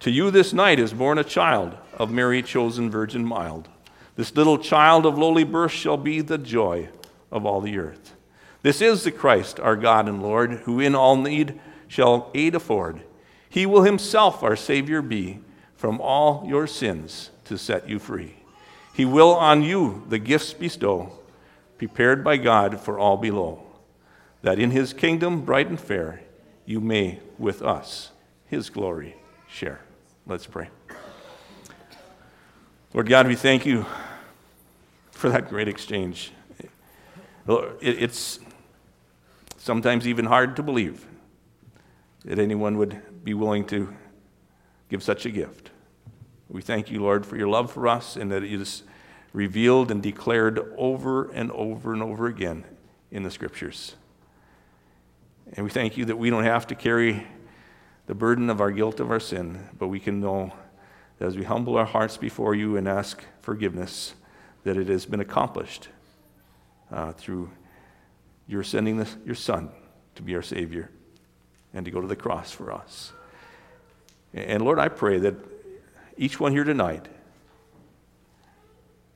To 0.00 0.10
you 0.10 0.30
this 0.30 0.52
night 0.52 0.78
is 0.78 0.92
born 0.92 1.16
a 1.16 1.24
child 1.24 1.78
of 1.94 2.10
Mary, 2.10 2.42
chosen 2.42 2.90
Virgin 2.90 3.24
mild. 3.24 3.70
This 4.16 4.36
little 4.36 4.58
child 4.58 5.06
of 5.06 5.16
lowly 5.16 5.44
birth 5.44 5.72
shall 5.72 5.96
be 5.96 6.20
the 6.20 6.36
joy 6.36 6.90
of 7.32 7.46
all 7.46 7.62
the 7.62 7.78
earth. 7.78 8.16
This 8.60 8.82
is 8.82 9.02
the 9.02 9.12
Christ, 9.12 9.58
our 9.60 9.76
God 9.76 10.10
and 10.10 10.22
Lord, 10.22 10.50
who 10.64 10.78
in 10.78 10.94
all 10.94 11.16
need 11.16 11.58
shall 11.88 12.30
aid 12.34 12.54
afford. 12.54 13.00
He 13.48 13.64
will 13.64 13.84
himself 13.84 14.42
our 14.42 14.56
Savior 14.56 15.00
be 15.00 15.38
from 15.74 16.02
all 16.02 16.44
your 16.46 16.66
sins 16.66 17.30
to 17.46 17.58
set 17.58 17.88
you 17.88 17.98
free. 17.98 18.34
He 18.92 19.04
will 19.04 19.34
on 19.34 19.62
you 19.62 20.04
the 20.08 20.18
gifts 20.18 20.52
bestow, 20.52 21.12
prepared 21.78 22.24
by 22.24 22.36
God 22.36 22.80
for 22.80 22.98
all 22.98 23.16
below, 23.16 23.62
that 24.42 24.58
in 24.58 24.70
his 24.70 24.92
kingdom 24.92 25.44
bright 25.44 25.68
and 25.68 25.80
fair 25.80 26.22
you 26.64 26.80
may 26.80 27.20
with 27.38 27.62
us 27.62 28.10
his 28.46 28.70
glory 28.70 29.16
share. 29.48 29.80
Let's 30.26 30.46
pray. 30.46 30.68
Lord 32.94 33.08
God, 33.08 33.26
we 33.26 33.36
thank 33.36 33.66
you 33.66 33.84
for 35.10 35.28
that 35.28 35.48
great 35.48 35.68
exchange. 35.68 36.32
It's 37.80 38.40
sometimes 39.58 40.08
even 40.08 40.24
hard 40.24 40.56
to 40.56 40.62
believe 40.62 41.06
that 42.24 42.38
anyone 42.38 42.78
would 42.78 43.24
be 43.24 43.34
willing 43.34 43.66
to 43.66 43.94
give 44.88 45.02
such 45.02 45.26
a 45.26 45.30
gift. 45.30 45.70
We 46.48 46.62
thank 46.62 46.90
you, 46.90 47.00
Lord, 47.00 47.26
for 47.26 47.36
your 47.36 47.48
love 47.48 47.72
for 47.72 47.88
us 47.88 48.16
and 48.16 48.30
that 48.30 48.44
it 48.44 48.52
is 48.52 48.84
revealed 49.32 49.90
and 49.90 50.02
declared 50.02 50.60
over 50.76 51.30
and 51.30 51.50
over 51.52 51.92
and 51.92 52.02
over 52.02 52.26
again 52.26 52.64
in 53.10 53.22
the 53.22 53.30
scriptures. 53.30 53.96
And 55.52 55.64
we 55.64 55.70
thank 55.70 55.96
you 55.96 56.04
that 56.06 56.16
we 56.16 56.30
don't 56.30 56.44
have 56.44 56.66
to 56.68 56.74
carry 56.74 57.26
the 58.06 58.14
burden 58.14 58.48
of 58.48 58.60
our 58.60 58.70
guilt 58.70 59.00
of 59.00 59.10
our 59.10 59.20
sin, 59.20 59.68
but 59.78 59.88
we 59.88 60.00
can 60.00 60.20
know 60.20 60.52
that 61.18 61.26
as 61.26 61.36
we 61.36 61.44
humble 61.44 61.76
our 61.76 61.84
hearts 61.84 62.16
before 62.16 62.54
you 62.54 62.76
and 62.76 62.86
ask 62.88 63.22
forgiveness, 63.40 64.14
that 64.64 64.76
it 64.76 64.88
has 64.88 65.06
been 65.06 65.20
accomplished 65.20 65.88
uh, 66.92 67.12
through 67.12 67.50
your 68.46 68.62
sending 68.62 68.98
the, 68.98 69.08
your 69.24 69.34
Son 69.34 69.70
to 70.14 70.22
be 70.22 70.34
our 70.36 70.42
Savior 70.42 70.90
and 71.74 71.84
to 71.84 71.90
go 71.90 72.00
to 72.00 72.06
the 72.06 72.16
cross 72.16 72.52
for 72.52 72.72
us. 72.72 73.12
And 74.32 74.62
Lord, 74.62 74.78
I 74.78 74.88
pray 74.88 75.18
that 75.18 75.34
each 76.16 76.40
one 76.40 76.52
here 76.52 76.64
tonight 76.64 77.06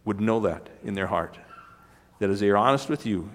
would 0.04 0.20
know 0.20 0.40
that 0.40 0.68
in 0.84 0.94
their 0.94 1.06
heart. 1.06 1.38
That 2.18 2.30
as 2.30 2.40
they 2.40 2.48
are 2.50 2.56
honest 2.56 2.88
with 2.88 3.06
you 3.06 3.30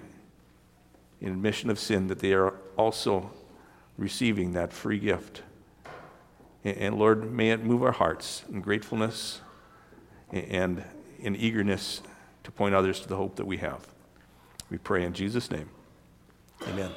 in 1.20 1.32
admission 1.32 1.70
of 1.70 1.78
sin, 1.78 2.08
that 2.08 2.18
they 2.18 2.32
are 2.32 2.54
also 2.76 3.30
receiving 3.98 4.52
that 4.52 4.72
free 4.72 4.98
gift. 4.98 5.42
And 6.64 6.98
Lord, 6.98 7.32
may 7.32 7.50
it 7.50 7.64
move 7.64 7.82
our 7.82 7.92
hearts 7.92 8.44
in 8.50 8.60
gratefulness 8.60 9.40
and 10.32 10.84
in 11.20 11.36
eagerness 11.36 12.02
to 12.44 12.50
point 12.50 12.74
others 12.74 13.00
to 13.00 13.08
the 13.08 13.16
hope 13.16 13.36
that 13.36 13.46
we 13.46 13.58
have. 13.58 13.86
We 14.70 14.78
pray 14.78 15.04
in 15.04 15.12
Jesus' 15.12 15.50
name. 15.50 15.68
Amen. 16.68 16.90